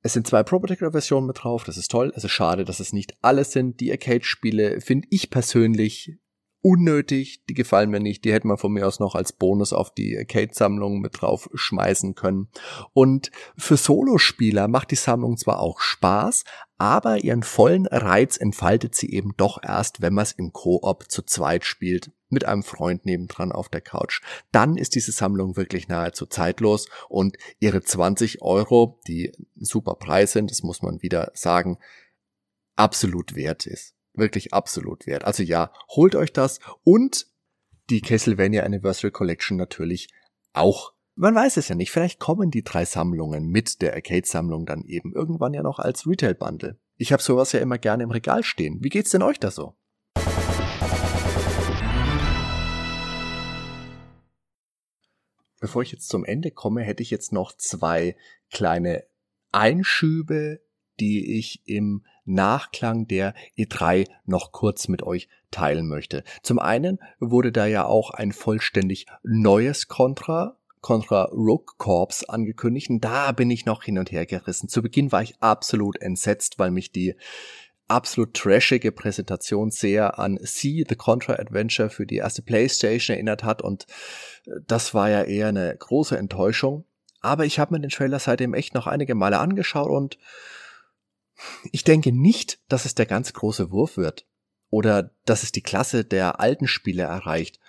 Es 0.06 0.14
sind 0.14 0.28
zwei 0.28 0.44
Pro 0.44 0.60
Protector 0.60 0.92
Versionen 0.92 1.26
mit 1.26 1.44
drauf, 1.44 1.64
das 1.64 1.78
ist 1.78 1.90
toll. 1.90 2.14
Es 2.16 2.24
ist 2.24 2.32
schade, 2.32 2.64
dass 2.64 2.80
es 2.80 2.94
nicht 2.94 3.18
alles 3.24 3.52
sind. 3.52 3.80
Die 3.80 3.90
Arcade-Spiele 3.90 4.80
finde 4.80 5.08
ich 5.10 5.32
persönlich 5.32 6.20
unnötig, 6.66 7.46
die 7.46 7.54
gefallen 7.54 7.92
mir 7.92 8.00
nicht, 8.00 8.26
die 8.26 8.34
hätte 8.34 8.48
man 8.48 8.58
von 8.58 8.74
mir 8.74 8.88
aus 8.88 9.00
noch 9.00 9.14
als 9.14 9.34
Bonus 9.34 9.72
auf 9.72 9.94
die 9.94 10.18
Arcade-Sammlung 10.18 11.00
mit 11.00 11.22
drauf 11.22 11.48
schmeißen 11.54 12.16
können. 12.16 12.48
Und 12.92 13.30
für 13.56 13.78
Solospieler 13.78 14.68
macht 14.68 14.90
die 14.90 14.96
Sammlung 14.96 15.38
zwar 15.38 15.60
auch 15.60 15.80
Spaß, 15.80 16.44
aber 16.80 17.24
ihren 17.24 17.44
vollen 17.44 17.86
Reiz 17.86 18.38
entfaltet 18.38 18.96
sie 18.96 19.12
eben 19.12 19.36
doch 19.38 19.62
erst, 19.62 20.02
wenn 20.02 20.16
man 20.16 20.24
es 20.24 20.32
im 20.32 20.54
Koop 20.54 21.06
zu 21.08 21.22
zweit 21.22 21.66
spielt 21.66 22.12
mit 22.30 22.46
einem 22.46 22.64
Freund 22.64 23.06
nebendran 23.06 23.52
auf 23.52 23.70
der 23.70 23.82
Couch. 23.82 24.24
Dann 24.52 24.76
ist 24.76 24.96
diese 24.96 25.12
Sammlung 25.12 25.58
wirklich 25.58 25.88
nahezu 25.88 26.26
zeitlos 26.26 26.90
und 27.10 27.38
ihre 27.60 27.84
20 27.84 28.42
Euro, 28.42 29.00
die 29.08 29.32
ein 29.56 29.66
super 29.66 29.94
Preis 29.94 30.32
sind, 30.32 30.50
das 30.50 30.64
muss 30.64 30.82
man 30.82 31.04
wieder 31.04 31.32
sagen, 31.36 31.78
absolut 32.76 33.36
wert 33.36 33.68
ist. 33.68 33.95
Wirklich 34.16 34.54
absolut 34.54 35.08
wert. 35.08 35.26
Also 35.26 35.44
ja, 35.44 35.72
holt 35.90 36.16
euch 36.16 36.32
das 36.32 36.60
und 36.84 37.28
die 37.90 38.02
Castlevania 38.02 38.64
Anniversary 38.64 39.12
Collection 39.12 39.58
natürlich 39.58 40.08
auch. 40.54 40.94
Man 41.16 41.36
weiß 41.36 41.58
es 41.58 41.68
ja 41.68 41.76
nicht, 41.76 41.92
vielleicht 41.92 42.20
kommen 42.20 42.50
die 42.50 42.64
drei 42.64 42.86
Sammlungen 42.86 43.48
mit 43.48 43.82
der 43.82 43.94
Arcade-Sammlung 43.94 44.66
dann 44.66 44.84
eben 44.86 45.14
irgendwann 45.14 45.54
ja 45.54 45.64
noch 45.64 45.80
als 45.80 46.08
Retail-Bundle. 46.08 46.80
Ich 46.98 47.14
habe 47.14 47.22
sowas 47.22 47.52
ja 47.52 47.60
immer 47.60 47.78
gerne 47.78 48.04
im 48.04 48.12
Regal 48.12 48.44
stehen. 48.44 48.80
Wie 48.82 48.90
geht's 48.90 49.12
denn 49.12 49.22
euch 49.22 49.40
da 49.40 49.52
so? 49.52 49.76
Bevor 55.60 55.82
ich 55.82 55.92
jetzt 55.92 56.10
zum 56.10 56.26
Ende 56.26 56.52
komme, 56.52 56.84
hätte 56.84 57.02
ich 57.02 57.12
jetzt 57.12 57.32
noch 57.32 57.56
zwei 57.56 58.16
kleine 58.52 59.04
Einschübe, 59.52 60.62
die 61.00 61.38
ich 61.38 61.62
im 61.66 62.06
Nachklang 62.26 63.08
der 63.08 63.34
E3 63.58 64.08
noch 64.26 64.52
kurz 64.52 64.88
mit 64.88 65.04
euch 65.04 65.30
teilen 65.52 65.88
möchte. 65.88 66.24
Zum 66.44 66.60
einen 66.60 67.00
wurde 67.20 67.52
da 67.52 67.66
ja 67.66 67.86
auch 67.86 68.12
ein 68.12 68.32
vollständig 68.32 69.06
neues 69.24 69.88
Contra 69.88 70.58
Contra 70.82 71.24
Rogue 71.32 71.74
Corps 71.80 72.24
angekündigt. 72.28 72.92
Und 72.92 73.04
da 73.04 73.32
bin 73.32 73.50
ich 73.50 73.66
noch 73.66 73.84
hin 73.84 73.98
und 73.98 74.12
her 74.12 74.28
gerissen. 74.28 74.70
Zu 74.70 74.84
Beginn 74.84 75.12
war 75.12 75.24
ich 75.24 75.42
absolut 75.42 76.00
entsetzt, 76.00 76.60
weil 76.60 76.70
mich 76.70 76.92
die 76.92 77.16
absolut 77.88 78.36
trashige 78.36 78.92
Präsentation 78.92 79.72
sehr 79.72 80.20
an 80.20 80.38
See 80.42 80.84
the 80.88 80.96
Contra 80.96 81.34
Adventure 81.34 81.90
für 81.90 82.06
die 82.06 82.18
erste 82.18 82.42
PlayStation 82.42 83.16
erinnert 83.16 83.44
hat 83.44 83.62
und 83.62 83.86
äh, 84.46 84.52
das 84.68 84.94
war 84.94 85.10
ja 85.10 85.24
eher 85.24 85.48
eine 85.48 85.76
große 85.76 86.18
Enttäuschung. 86.18 86.86
Aber 87.22 87.46
ich 87.46 87.58
habe 87.58 87.74
mir 87.74 87.82
den 87.82 87.90
Trailer 87.90 88.20
seitdem 88.20 88.54
echt 88.54 88.76
noch 88.76 88.86
einige 88.86 89.16
Male 89.16 89.40
angeschaut 89.40 89.90
und 89.90 90.20
ich 91.72 91.84
denke 91.84 92.12
nicht, 92.12 92.60
dass 92.70 92.86
es 92.86 92.96
der 92.96 93.06
ganz 93.06 93.34
große 93.34 93.72
Wurf 93.72 93.98
wird 93.98 94.26
oder 94.70 95.12
dass 95.26 95.44
es 95.44 95.52
die 95.52 95.62
Klasse 95.62 96.06
der 96.06 96.40
alten 96.40 96.68
Spiele 96.68 97.04
erreicht. 97.04 97.60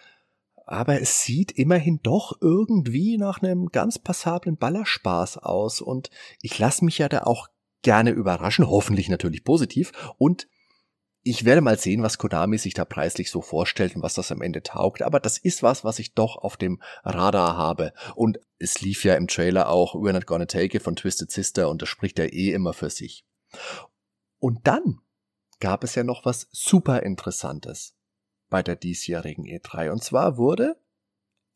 Aber 0.66 1.00
es 1.00 1.22
sieht 1.22 1.52
immerhin 1.52 2.00
doch 2.02 2.38
irgendwie 2.40 3.18
nach 3.18 3.40
einem 3.40 3.66
ganz 3.68 3.98
passablen 3.98 4.56
Ballerspaß 4.56 5.38
aus 5.38 5.80
und 5.80 6.10
ich 6.42 6.58
lasse 6.58 6.84
mich 6.84 6.98
ja 6.98 7.08
da 7.08 7.22
auch 7.22 7.48
gerne 7.82 8.10
überraschen, 8.10 8.68
hoffentlich 8.68 9.08
natürlich 9.08 9.44
positiv. 9.44 9.92
Und 10.18 10.48
ich 11.22 11.44
werde 11.44 11.60
mal 11.60 11.78
sehen, 11.78 12.02
was 12.02 12.18
Konami 12.18 12.56
sich 12.56 12.74
da 12.74 12.84
preislich 12.84 13.30
so 13.32 13.42
vorstellt 13.42 13.96
und 13.96 14.02
was 14.02 14.14
das 14.14 14.30
am 14.30 14.42
Ende 14.42 14.62
taugt. 14.62 15.02
Aber 15.02 15.18
das 15.18 15.38
ist 15.38 15.62
was, 15.64 15.82
was 15.82 15.98
ich 15.98 16.14
doch 16.14 16.36
auf 16.36 16.56
dem 16.56 16.80
Radar 17.02 17.56
habe. 17.56 17.92
Und 18.14 18.38
es 18.60 18.80
lief 18.80 19.02
ja 19.04 19.14
im 19.14 19.26
Trailer 19.26 19.68
auch 19.68 19.96
We're 19.96 20.12
Not 20.12 20.26
Gonna 20.26 20.46
Take 20.46 20.76
It 20.76 20.84
von 20.84 20.94
Twisted 20.94 21.32
Sister 21.32 21.68
und 21.68 21.82
das 21.82 21.88
spricht 21.88 22.20
ja 22.20 22.26
eh 22.26 22.52
immer 22.52 22.72
für 22.72 22.90
sich. 22.90 23.25
Und 24.38 24.66
dann 24.66 25.00
gab 25.60 25.84
es 25.84 25.94
ja 25.94 26.04
noch 26.04 26.24
was 26.24 26.48
super 26.52 27.02
interessantes 27.02 27.94
bei 28.48 28.62
der 28.62 28.76
diesjährigen 28.76 29.44
E3. 29.44 29.90
Und 29.90 30.02
zwar 30.02 30.36
wurde 30.36 30.76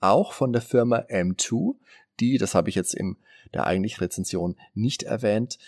auch 0.01 0.33
von 0.33 0.53
der 0.53 0.63
Firma 0.63 0.99
M2, 0.99 1.77
die, 2.19 2.39
das 2.39 2.55
habe 2.55 2.69
ich 2.69 2.75
jetzt 2.75 2.95
in 2.95 3.17
der 3.53 3.67
eigentlichen 3.67 4.01
Rezension 4.01 4.57
nicht 4.75 5.03
erwähnt, 5.03 5.59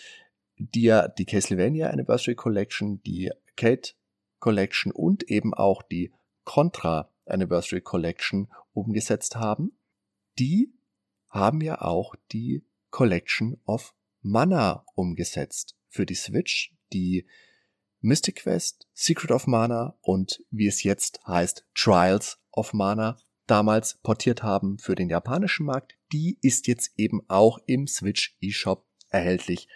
die 0.57 0.83
ja 0.83 1.07
die 1.07 1.25
Castlevania 1.25 1.89
Anniversary 1.89 2.35
Collection, 2.35 3.01
die 3.03 3.31
Kate 3.55 3.93
Collection 4.39 4.91
und 4.91 5.23
eben 5.23 5.53
auch 5.53 5.81
die 5.83 6.11
Contra 6.43 7.09
Anniversary 7.25 7.81
Collection 7.81 8.49
umgesetzt 8.73 9.35
haben, 9.35 9.77
die 10.39 10.73
haben 11.29 11.61
ja 11.61 11.81
auch 11.81 12.15
die 12.31 12.65
Collection 12.89 13.59
of 13.65 13.95
Mana 14.21 14.85
umgesetzt 14.95 15.75
für 15.93 16.05
die 16.05 16.15
Switch, 16.15 16.75
die 16.91 17.25
Mystic 18.01 18.37
Quest, 18.37 18.87
Secret 18.93 19.31
of 19.31 19.47
Mana 19.47 19.97
und 20.01 20.43
wie 20.49 20.67
es 20.67 20.83
jetzt 20.83 21.25
heißt 21.25 21.65
Trials 21.73 22.39
of 22.51 22.73
Mana 22.73 23.17
damals 23.47 23.99
portiert 24.01 24.43
haben 24.43 24.77
für 24.79 24.95
den 24.95 25.09
japanischen 25.09 25.65
Markt, 25.65 25.95
die 26.11 26.37
ist 26.41 26.67
jetzt 26.67 26.91
eben 26.97 27.21
auch 27.29 27.59
im 27.65 27.87
Switch 27.87 28.35
eShop 28.41 28.85
erhältlich 29.09 29.67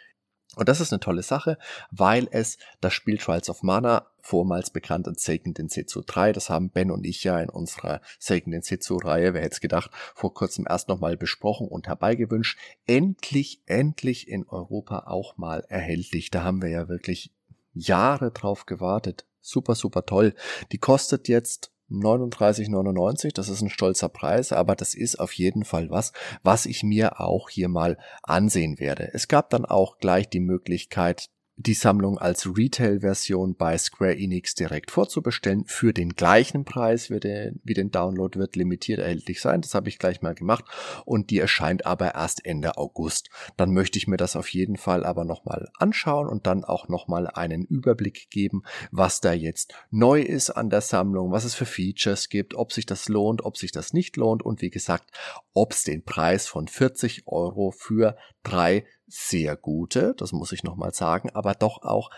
und 0.55 0.69
das 0.69 0.81
ist 0.81 0.91
eine 0.91 0.99
tolle 0.99 1.23
Sache, 1.23 1.57
weil 1.91 2.27
es 2.31 2.57
das 2.81 2.93
Spiel 2.93 3.17
Trials 3.17 3.49
of 3.49 3.63
Mana, 3.63 4.07
vormals 4.21 4.71
bekannt 4.71 5.07
als 5.07 5.23
Seiken 5.23 5.53
Densetsu 5.53 6.01
3, 6.05 6.33
das 6.33 6.49
haben 6.49 6.69
Ben 6.69 6.91
und 6.91 7.05
ich 7.05 7.23
ja 7.23 7.39
in 7.39 7.49
unserer 7.49 8.01
Seiken 8.19 8.51
Densetsu 8.51 8.97
Reihe, 8.97 9.33
wer 9.33 9.41
hätte 9.41 9.53
es 9.53 9.62
gedacht, 9.62 9.91
vor 10.15 10.33
kurzem 10.33 10.65
erst 10.67 10.89
nochmal 10.89 11.15
besprochen 11.15 11.67
und 11.67 11.88
herbeigewünscht, 11.88 12.57
endlich, 12.88 13.62
endlich 13.67 14.27
in 14.27 14.47
Europa 14.47 15.03
auch 15.07 15.38
mal 15.38 15.63
erhältlich. 15.69 16.31
Da 16.31 16.43
haben 16.43 16.62
wir 16.62 16.69
ja 16.69 16.89
wirklich 16.89 17.31
Jahre 17.73 18.31
drauf 18.31 18.65
gewartet. 18.65 19.25
Super, 19.41 19.75
super 19.75 20.05
toll. 20.05 20.33
Die 20.71 20.77
kostet 20.77 21.27
jetzt 21.27 21.71
39,99, 21.89 23.34
das 23.34 23.50
ist 23.50 23.62
ein 23.62 23.69
stolzer 23.69 24.10
Preis, 24.10 24.52
aber 24.52 24.76
das 24.76 24.93
ist 24.93 25.19
auf 25.19 25.34
jeden 25.34 25.63
Fall 25.63 25.89
was, 25.89 26.12
was 26.43 26.65
ich 26.65 26.84
mir 26.84 27.19
auch 27.19 27.50
hier 27.50 27.69
mal 27.69 27.97
ansehen 28.23 28.80
werde. 28.80 29.10
Es 29.13 29.28
gab 29.28 29.50
dann 29.50 29.65
auch 29.65 29.97
gleich 29.97 30.30
die 30.30 30.39
Möglichkeit, 30.39 31.30
die 31.60 31.74
Sammlung 31.74 32.20
als 32.20 32.46
Retail-Version 32.56 33.56
bei 33.56 33.75
Square 33.79 34.15
Enix 34.15 34.54
direkt 34.54 34.92
vorzubestellen. 34.92 35.65
Für 35.65 35.92
den 35.92 36.13
gleichen 36.13 36.65
Preis 36.65 37.10
wie, 37.10 37.19
den, 37.19 37.60
wie 37.63 37.73
den 37.73 37.90
Download 37.90 38.38
wird 38.38 38.56
limitiert 38.56 39.00
erhältlich 39.00 39.42
sein. 39.42 39.62
Das 39.62 39.73
habe 39.73 39.90
ich 39.90 39.98
gleich 39.98 40.21
mal 40.21 40.36
gemacht. 40.36 40.65
Und 41.04 41.31
die 41.31 41.40
erscheint 41.40 41.88
aber 41.88 42.13
erst 42.13 42.46
Ende 42.46 42.77
August. 42.77 43.29
Dann 43.58 43.73
möchte 43.73 43.98
ich 43.98 44.08
mir 44.08 44.17
das 44.17 44.36
auf 44.36 44.50
jeden 44.50 44.77
Fall 44.77 45.04
aber 45.04 45.25
nochmal 45.25 45.69
anschauen 45.79 46.27
und 46.27 46.46
dann 46.46 46.63
auch 46.63 46.90
nochmal 46.90 47.25
einen 47.25 47.63
Überblick 47.63 48.29
geben, 48.29 48.62
was 48.92 49.19
da 49.19 49.34
jetzt 49.34 49.73
neu 49.90 50.21
ist 50.21 50.52
an 50.52 50.69
der 50.69 50.81
Sammlung, 50.81 51.31
was 51.31 51.44
es 51.44 51.56
für 51.56 51.65
Features 51.65 52.29
gibt, 52.29 52.54
ob 52.54 52.71
sich 52.71 52.86
das 52.86 53.10
lohnt, 53.10 53.44
ob 53.44 53.58
sich 53.58 53.71
das 53.71 53.94
nicht 53.94 54.15
lohnt 54.15 54.44
und 54.44 54.62
wie 54.62 54.69
gesagt, 54.69 55.10
ob 55.54 55.73
es 55.73 55.84
den 55.84 56.04
Preis 56.04 56.48
von 56.48 56.67
40 56.67 57.23
Euro 57.25 57.71
für 57.71 58.15
drei 58.44 58.86
sehr 59.08 59.55
gute, 59.55 60.13
das 60.17 60.31
muss 60.31 60.51
ich 60.51 60.63
nochmal 60.63 60.93
sagen, 60.93 61.29
aber 61.31 61.53
doch 61.53 61.81
auch 61.81 62.10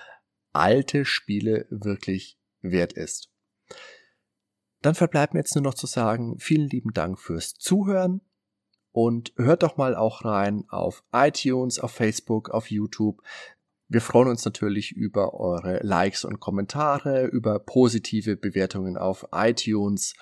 alte 0.51 1.05
Spiele 1.05 1.67
wirklich 1.69 2.37
wert 2.61 2.93
ist. 2.93 3.29
Dann 4.81 4.95
verbleibt 4.95 5.33
mir 5.33 5.41
jetzt 5.41 5.55
nur 5.55 5.63
noch 5.63 5.73
zu 5.73 5.87
sagen, 5.87 6.39
vielen 6.39 6.67
lieben 6.67 6.93
Dank 6.93 7.19
fürs 7.19 7.53
Zuhören 7.55 8.21
und 8.91 9.33
hört 9.37 9.63
doch 9.63 9.77
mal 9.77 9.95
auch 9.95 10.25
rein 10.25 10.65
auf 10.69 11.03
iTunes, 11.11 11.79
auf 11.79 11.91
Facebook, 11.91 12.49
auf 12.49 12.71
YouTube. 12.71 13.21
Wir 13.87 14.01
freuen 14.01 14.29
uns 14.29 14.45
natürlich 14.45 14.91
über 14.91 15.33
eure 15.33 15.79
Likes 15.83 16.23
und 16.23 16.39
Kommentare, 16.39 17.25
über 17.25 17.59
positive 17.59 18.37
Bewertungen 18.37 18.97
auf 18.97 19.27
iTunes. 19.31 20.13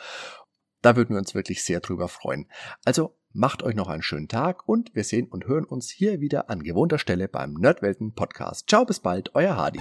Da 0.81 0.95
würden 0.95 1.11
wir 1.11 1.19
uns 1.19 1.35
wirklich 1.35 1.63
sehr 1.63 1.79
drüber 1.79 2.07
freuen. 2.07 2.49
Also 2.85 3.15
Macht 3.39 3.61
euch 3.61 3.75
noch 3.75 3.87
einen 3.87 4.01
schönen 4.01 4.27
Tag 4.27 4.67
und 4.67 4.95
wir 4.95 5.03
sehen 5.03 5.27
und 5.27 5.45
hören 5.45 5.63
uns 5.63 5.91
hier 5.91 6.19
wieder 6.19 6.49
an 6.49 6.63
gewohnter 6.63 6.97
Stelle 6.97 7.27
beim 7.27 7.53
Nerdwelten 7.53 8.15
Podcast. 8.15 8.67
Ciao, 8.67 8.83
bis 8.83 8.99
bald, 8.99 9.35
euer 9.35 9.55
Hardy. 9.55 9.79